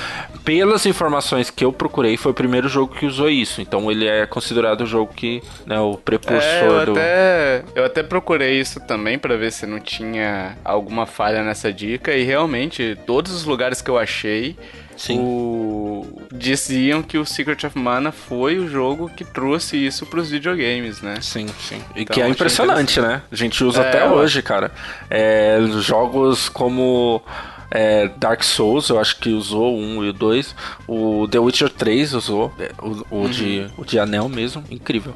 [0.44, 3.60] pelas informações que eu procurei, foi o primeiro jogo que usou isso.
[3.60, 7.84] Então ele é considerado o jogo que, né, o É, precursor eu do até, eu
[7.84, 12.98] até procurei isso também pra ver se não tinha alguma falha nessa dica e realmente
[13.06, 14.56] todos os lugares que eu achei
[14.98, 15.20] Sim.
[15.20, 21.00] o- diziam que o Secret of Mana foi o jogo que trouxe isso pros videogames,
[21.00, 21.14] né?
[21.22, 21.80] Sim, sim.
[21.96, 23.22] E Então, que é impressionante, né?
[23.32, 24.70] A gente usa É, até hoje, cara.
[25.08, 27.22] É, jogos como
[27.70, 30.54] é, Dark Souls, eu acho que usou o 1 e o 2.
[30.86, 33.70] O The Witcher 3 usou, é, o, o de, Uhum.
[33.78, 35.14] o de anel mesmo, incrível.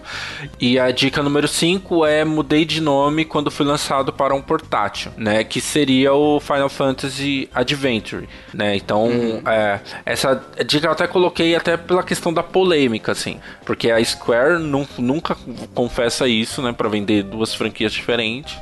[0.61, 5.13] E a dica número 5 é mudei de nome quando fui lançado para um portátil,
[5.17, 5.43] né?
[5.45, 8.77] Que seria o Final Fantasy Adventure, né?
[8.77, 9.43] Então, Uhum.
[9.47, 13.41] é, essa dica eu até coloquei até pela questão da polêmica, assim.
[13.65, 15.37] Porque a Square nu- nunca
[15.75, 16.73] confessa isso, né?
[16.73, 18.57] Pra vender duas franquias diferentes.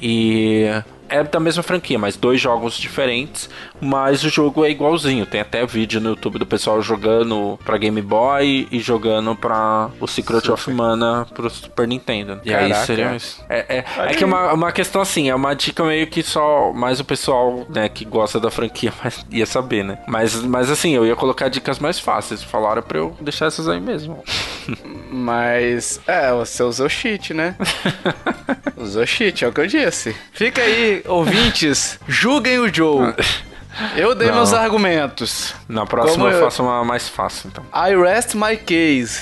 [0.00, 0.66] E
[1.14, 3.48] é da mesma franquia, mas dois jogos diferentes,
[3.80, 5.24] mas o jogo é igualzinho.
[5.24, 10.06] Tem até vídeo no YouTube do pessoal jogando pra Game Boy e jogando pra o
[10.06, 10.52] Secret Super.
[10.52, 12.40] of Mana pro Super Nintendo.
[12.44, 12.66] E Caraca.
[12.66, 13.44] aí seria isso.
[13.48, 16.72] É, é, é que é uma, uma questão assim, é uma dica meio que só
[16.72, 18.92] mais o pessoal né, que gosta da franquia
[19.30, 19.98] ia saber, né?
[20.08, 22.42] Mas, mas assim, eu ia colocar dicas mais fáceis.
[22.42, 24.22] Falaram pra eu deixar essas aí mesmo.
[25.10, 27.54] Mas, é, você usou cheat, né?
[28.76, 30.14] usou cheat, é o que eu disse.
[30.32, 33.14] Fica aí, ouvintes, julguem o Joe.
[33.96, 34.36] Eu dei Não.
[34.36, 35.54] meus argumentos.
[35.68, 37.64] Na próxima eu, eu faço uma mais fácil, então.
[37.74, 39.20] I rest my case.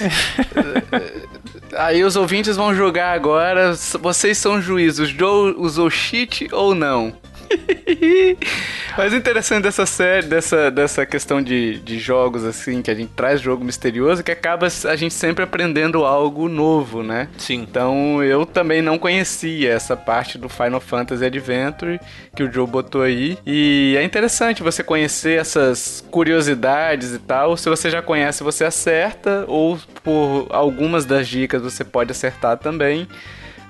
[1.76, 3.74] Aí os ouvintes vão julgar agora.
[4.00, 5.08] Vocês são juízes.
[5.08, 7.14] Joe usou cheat ou não?
[8.96, 13.40] Mas interessante dessa série, dessa, dessa questão de, de jogos, assim, que a gente traz
[13.40, 17.28] jogo misterioso, que acaba a gente sempre aprendendo algo novo, né?
[17.38, 17.66] Sim.
[17.68, 22.00] Então eu também não conhecia essa parte do Final Fantasy Adventure
[22.34, 23.38] que o Joe botou aí.
[23.46, 27.56] E é interessante você conhecer essas curiosidades e tal.
[27.56, 33.08] Se você já conhece, você acerta, ou por algumas das dicas você pode acertar também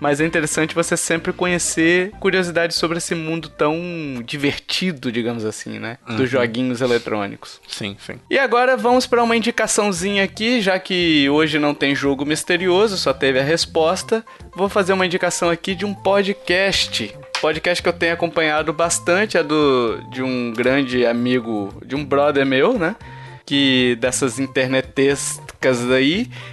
[0.03, 3.80] mas é interessante você sempre conhecer curiosidades sobre esse mundo tão
[4.26, 5.96] divertido, digamos assim, né?
[6.09, 6.16] Uhum.
[6.16, 7.61] Dos joguinhos eletrônicos.
[7.68, 8.14] Sim, sim.
[8.28, 13.14] E agora vamos para uma indicaçãozinha aqui, já que hoje não tem jogo misterioso, só
[13.14, 14.24] teve a resposta.
[14.57, 19.42] Vou fazer uma indicação aqui de um podcast podcast que eu tenho acompanhado bastante é
[19.42, 22.96] do de um grande amigo, de um brother meu, né?
[23.46, 24.40] Que dessas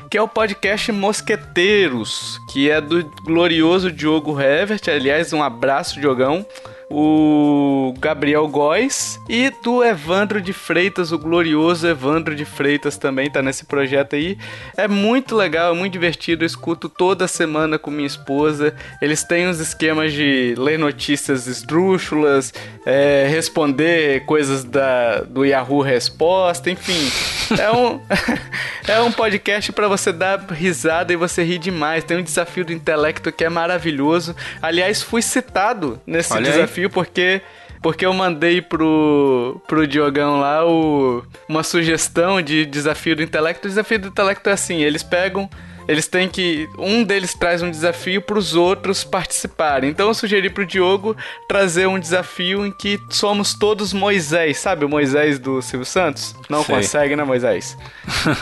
[0.10, 4.88] que é o podcast Mosqueteiros, que é do glorioso Diogo Hevert.
[4.88, 6.46] Aliás, um abraço, Diogão
[6.92, 13.42] o Gabriel Góes e do Evandro de Freitas, o glorioso Evandro de Freitas também tá
[13.42, 14.38] nesse projeto aí.
[14.76, 18.74] É muito legal, é muito divertido, eu escuto toda semana com minha esposa.
[19.02, 22.54] Eles têm uns esquemas de ler notícias esdrúxulas,
[22.86, 27.12] é, responder coisas da, do Yahoo Resposta, enfim.
[27.60, 28.00] É um,
[28.88, 32.04] é um podcast para você dar risada e você rir demais.
[32.04, 34.36] Tem um desafio do intelecto que é maravilhoso.
[34.62, 37.42] Aliás, fui citado nesse Olha desafio desafio porque
[37.82, 43.68] porque eu mandei pro, pro Diogão lá o, uma sugestão de desafio do intelecto.
[43.68, 45.50] O desafio do intelecto é assim: eles pegam
[45.90, 46.70] eles têm que.
[46.78, 49.90] Um deles traz um desafio para os outros participarem.
[49.90, 51.18] Então eu sugeri para o Diogo
[51.48, 56.36] trazer um desafio em que somos todos Moisés, sabe o Moisés do Silvio Santos?
[56.48, 56.76] Não Sei.
[56.76, 57.76] consegue, né, Moisés?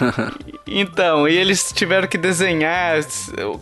[0.67, 2.99] então, e eles tiveram que desenhar,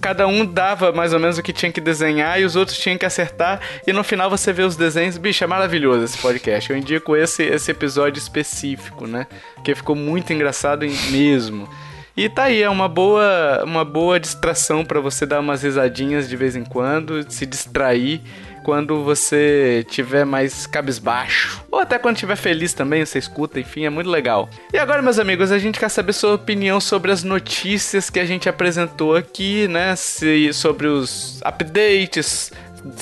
[0.02, 2.98] cada um dava mais ou menos o que tinha que desenhar e os outros tinham
[2.98, 3.62] que acertar.
[3.86, 5.16] E no final você vê os desenhos.
[5.20, 6.72] Bicho, é maravilhoso esse podcast.
[6.72, 9.28] Eu indico esse, esse episódio específico, né?
[9.54, 11.70] Porque ficou muito engraçado mesmo.
[12.18, 16.38] E tá aí, é uma boa, uma boa distração para você dar umas risadinhas de
[16.38, 18.22] vez em quando, se distrair
[18.64, 21.62] quando você tiver mais cabisbaixo.
[21.70, 24.50] Ou até quando tiver feliz também, você escuta, enfim, é muito legal.
[24.74, 28.26] E agora, meus amigos, a gente quer saber sua opinião sobre as notícias que a
[28.26, 29.96] gente apresentou aqui, né?
[29.96, 32.52] Se, sobre os updates,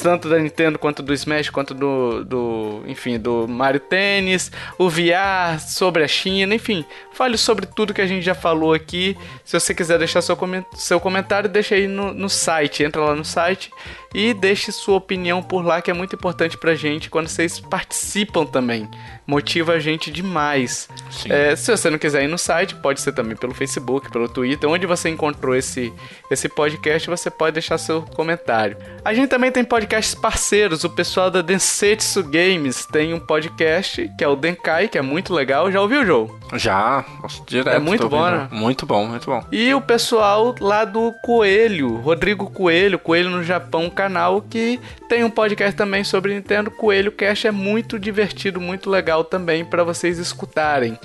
[0.01, 5.59] tanto da Nintendo quanto do Smash, quanto do, do enfim, do Mario Tennis, o VR,
[5.59, 9.17] sobre a China, enfim, fale sobre tudo que a gente já falou aqui.
[9.43, 10.37] Se você quiser deixar seu,
[10.73, 13.71] seu comentário, deixa aí no, no site, entra lá no site
[14.13, 18.45] e deixe sua opinião por lá, que é muito importante pra gente quando vocês participam
[18.45, 18.89] também.
[19.25, 20.87] Motiva a gente demais.
[21.27, 24.69] É, se você não quiser ir no site, pode ser também pelo Facebook, pelo Twitter,
[24.69, 25.91] onde você encontrou esse,
[26.29, 28.77] esse podcast, você pode deixar seu comentário.
[29.03, 34.23] A gente também tem podcasts parceiros, o pessoal da Densetsu Games tem um podcast que
[34.23, 35.71] é o Denkai, que é muito legal.
[35.71, 36.29] Já ouviu, Joe?
[36.53, 37.03] Já,
[37.47, 37.75] direto.
[37.75, 38.47] É muito bom, né?
[38.51, 39.43] Muito bom, muito bom.
[39.51, 45.29] E o pessoal lá do Coelho, Rodrigo Coelho, Coelho no Japão, canal que tem um
[45.31, 46.69] podcast também sobre Nintendo.
[46.69, 50.99] Coelho Cast é muito divertido, muito legal também para vocês escutarem.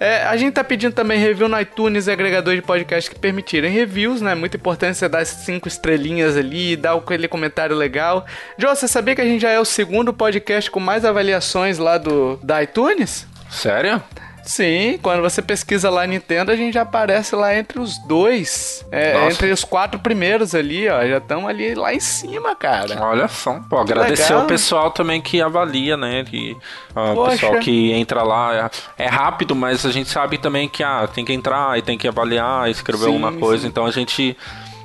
[0.00, 3.72] É, a gente tá pedindo também review no iTunes e agregador de podcast que permitirem
[3.72, 4.34] reviews, né?
[4.34, 8.24] Muito importante você dar cinco estrelinhas ali, dar aquele comentário legal.
[8.56, 11.98] Joe, você sabia que a gente já é o segundo podcast com mais avaliações lá
[11.98, 13.26] do da iTunes?
[13.50, 14.00] Sério?
[14.48, 18.82] Sim, quando você pesquisa lá Nintendo, a gente já aparece lá entre os dois.
[18.90, 21.06] É, entre os quatro primeiros ali, ó.
[21.06, 22.98] Já estão ali lá em cima, cara.
[22.98, 23.60] Olha só.
[23.68, 26.24] Pô, agradecer ao pessoal também que avalia, né?
[26.24, 26.56] Que,
[26.96, 28.70] o pessoal que entra lá.
[28.96, 31.98] É, é, rápido, mas a gente sabe também que ah, tem que entrar e tem
[31.98, 33.64] que avaliar, escrever sim, alguma coisa.
[33.64, 33.68] Sim.
[33.68, 34.34] Então a gente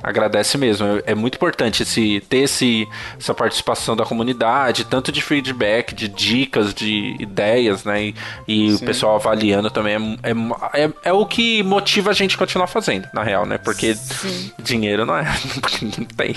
[0.03, 0.85] agradece mesmo.
[0.85, 2.87] É, é muito importante esse, ter esse,
[3.17, 8.03] essa participação da comunidade, tanto de feedback, de dicas, de ideias, né?
[8.03, 8.15] E,
[8.47, 12.39] e o pessoal avaliando também é, é, é, é, o que motiva a gente a
[12.39, 13.57] continuar fazendo, na real, né?
[13.57, 14.51] Porque Sim.
[14.61, 15.23] dinheiro não é.
[15.81, 16.35] não tem.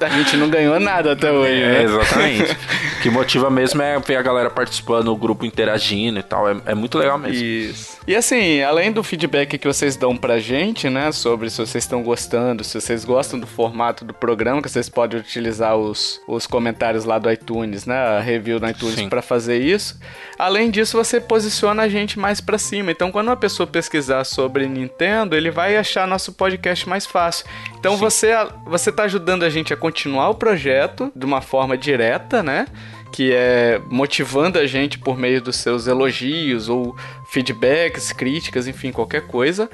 [0.00, 1.82] A gente não ganhou nada até hoje, é, né?
[1.84, 2.52] Exatamente.
[2.52, 6.48] o que motiva mesmo é ver a galera participando, o grupo interagindo e tal.
[6.48, 7.42] É, é muito legal mesmo.
[7.42, 7.98] Isso.
[8.06, 11.12] E assim, além do feedback que vocês dão pra gente, né?
[11.12, 15.20] Sobre se vocês estão gostando, se vocês gostam do formato do programa, que vocês podem
[15.20, 17.96] utilizar os, os comentários lá do iTunes, né?
[17.96, 19.98] A review no iTunes para fazer isso.
[20.38, 22.90] Além disso, você posiciona a gente mais para cima.
[22.90, 27.46] Então, quando uma pessoa pesquisar sobre Nintendo, ele vai achar nosso podcast mais fácil.
[27.78, 28.30] Então, você
[28.66, 32.66] você tá ajudando a gente a continuar o projeto de uma forma direta, né?
[33.10, 36.96] que é motivando a gente por meio dos seus elogios ou
[37.28, 39.68] feedbacks, críticas, enfim, qualquer coisa,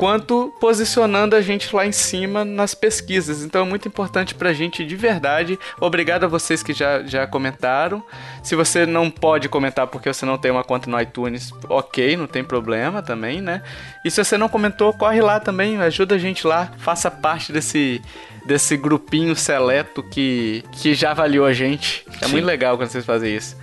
[0.00, 3.42] quanto posicionando a gente lá em cima nas pesquisas.
[3.42, 5.58] Então é muito importante pra gente de verdade.
[5.78, 8.02] Obrigado a vocês que já, já comentaram.
[8.42, 12.26] Se você não pode comentar porque você não tem uma conta no iTunes, ok, não
[12.26, 13.62] tem problema também, né?
[14.02, 18.00] E se você não comentou, corre lá também, ajuda a gente lá, faça parte desse
[18.46, 22.06] desse grupinho seleto que, que já avaliou a gente.
[22.22, 22.32] É Sim.
[22.32, 23.54] muito legal quando vocês fazem isso.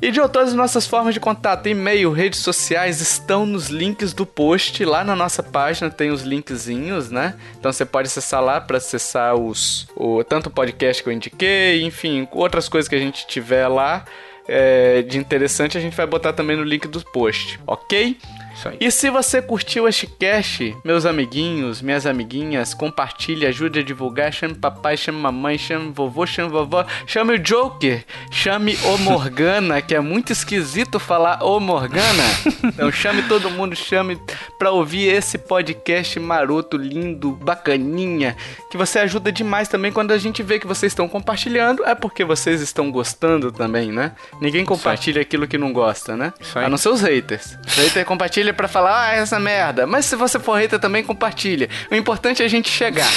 [0.00, 4.24] E de todas as nossas formas de contato, e-mail, redes sociais estão nos links do
[4.24, 4.84] post.
[4.84, 7.34] Lá na nossa página tem os linkzinhos, né?
[7.58, 11.82] Então você pode acessar lá para acessar os o, tanto o podcast que eu indiquei,
[11.82, 14.04] enfim, outras coisas que a gente tiver lá
[14.46, 18.16] é, de interessante a gente vai botar também no link do post, ok?
[18.58, 18.76] Isso aí.
[18.80, 24.54] E se você curtiu este cast, meus amiguinhos, minhas amiguinhas, compartilhe, ajude a divulgar, chame
[24.54, 30.00] papai, chame mamãe, chame vovô, chame vovó, chame o Joker, chame o Morgana, que é
[30.00, 31.98] muito esquisito falar o Morgana.
[32.78, 34.20] Então chame todo mundo, chame
[34.58, 38.36] pra ouvir esse podcast maroto, lindo, bacaninha,
[38.70, 42.24] que você ajuda demais também quando a gente vê que vocês estão compartilhando, é porque
[42.24, 44.12] vocês estão gostando também, né?
[44.40, 46.32] Ninguém compartilha aquilo que não gosta, né?
[46.54, 47.58] A não ser os haters.
[47.66, 49.86] Os haters compartilham compartilha para falar, ah, essa merda.
[49.86, 51.68] Mas se você for hater também, compartilha.
[51.90, 53.08] O importante é a gente chegar.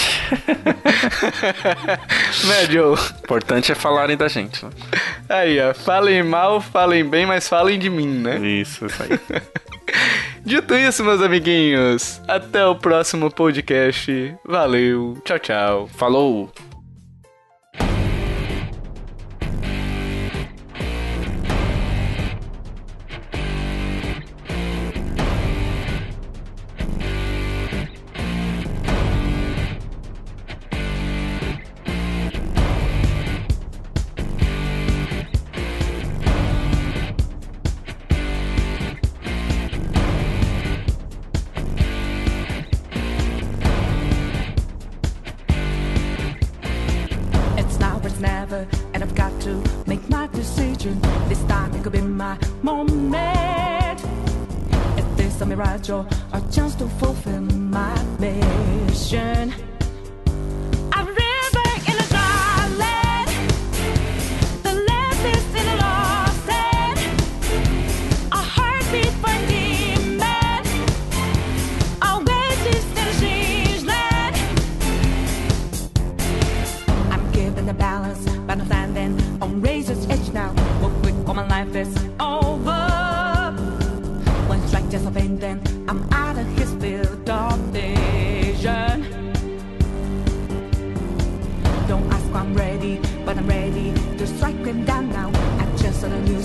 [2.45, 2.95] né, Joe?
[2.95, 4.65] O importante é falarem da gente.
[4.65, 4.71] Né?
[5.29, 5.73] Aí, ó.
[5.73, 8.37] Falem mal, falem bem, mas falem de mim, né?
[8.39, 9.19] Isso, isso aí.
[10.43, 14.35] Dito isso, meus amiguinhos, até o próximo podcast.
[14.43, 15.89] Valeu, tchau, tchau.
[15.95, 16.51] Falou!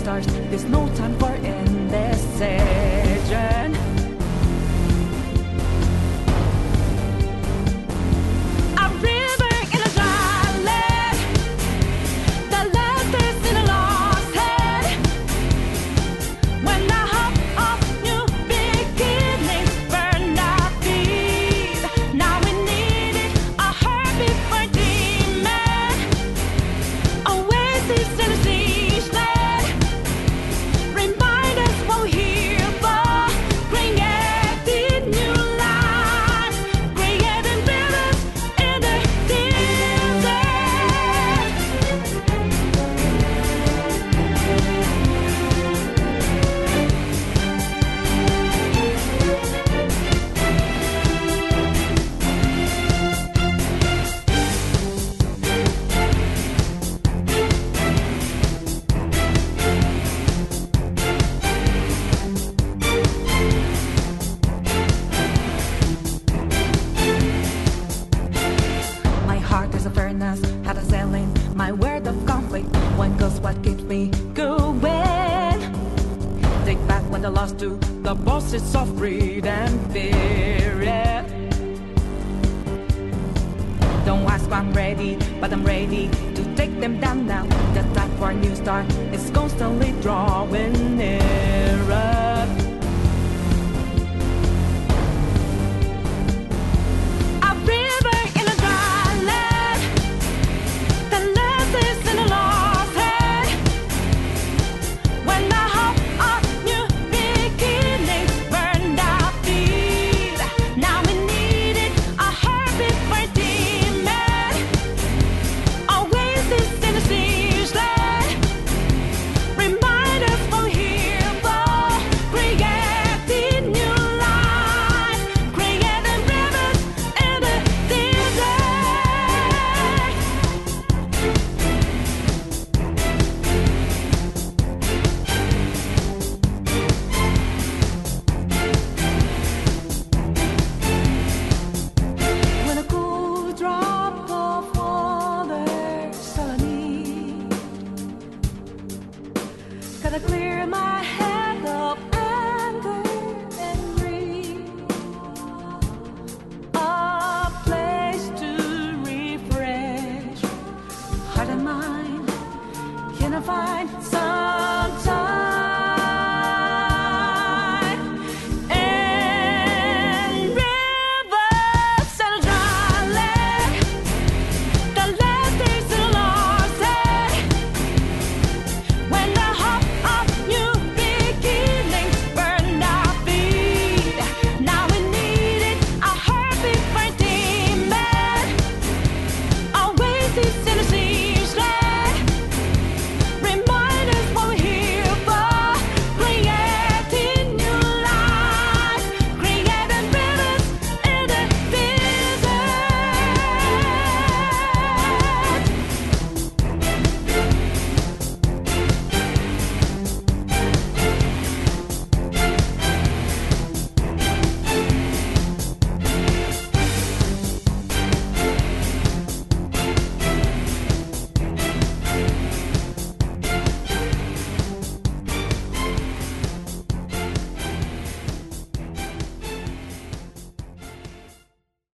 [0.06, 1.25] There's no time for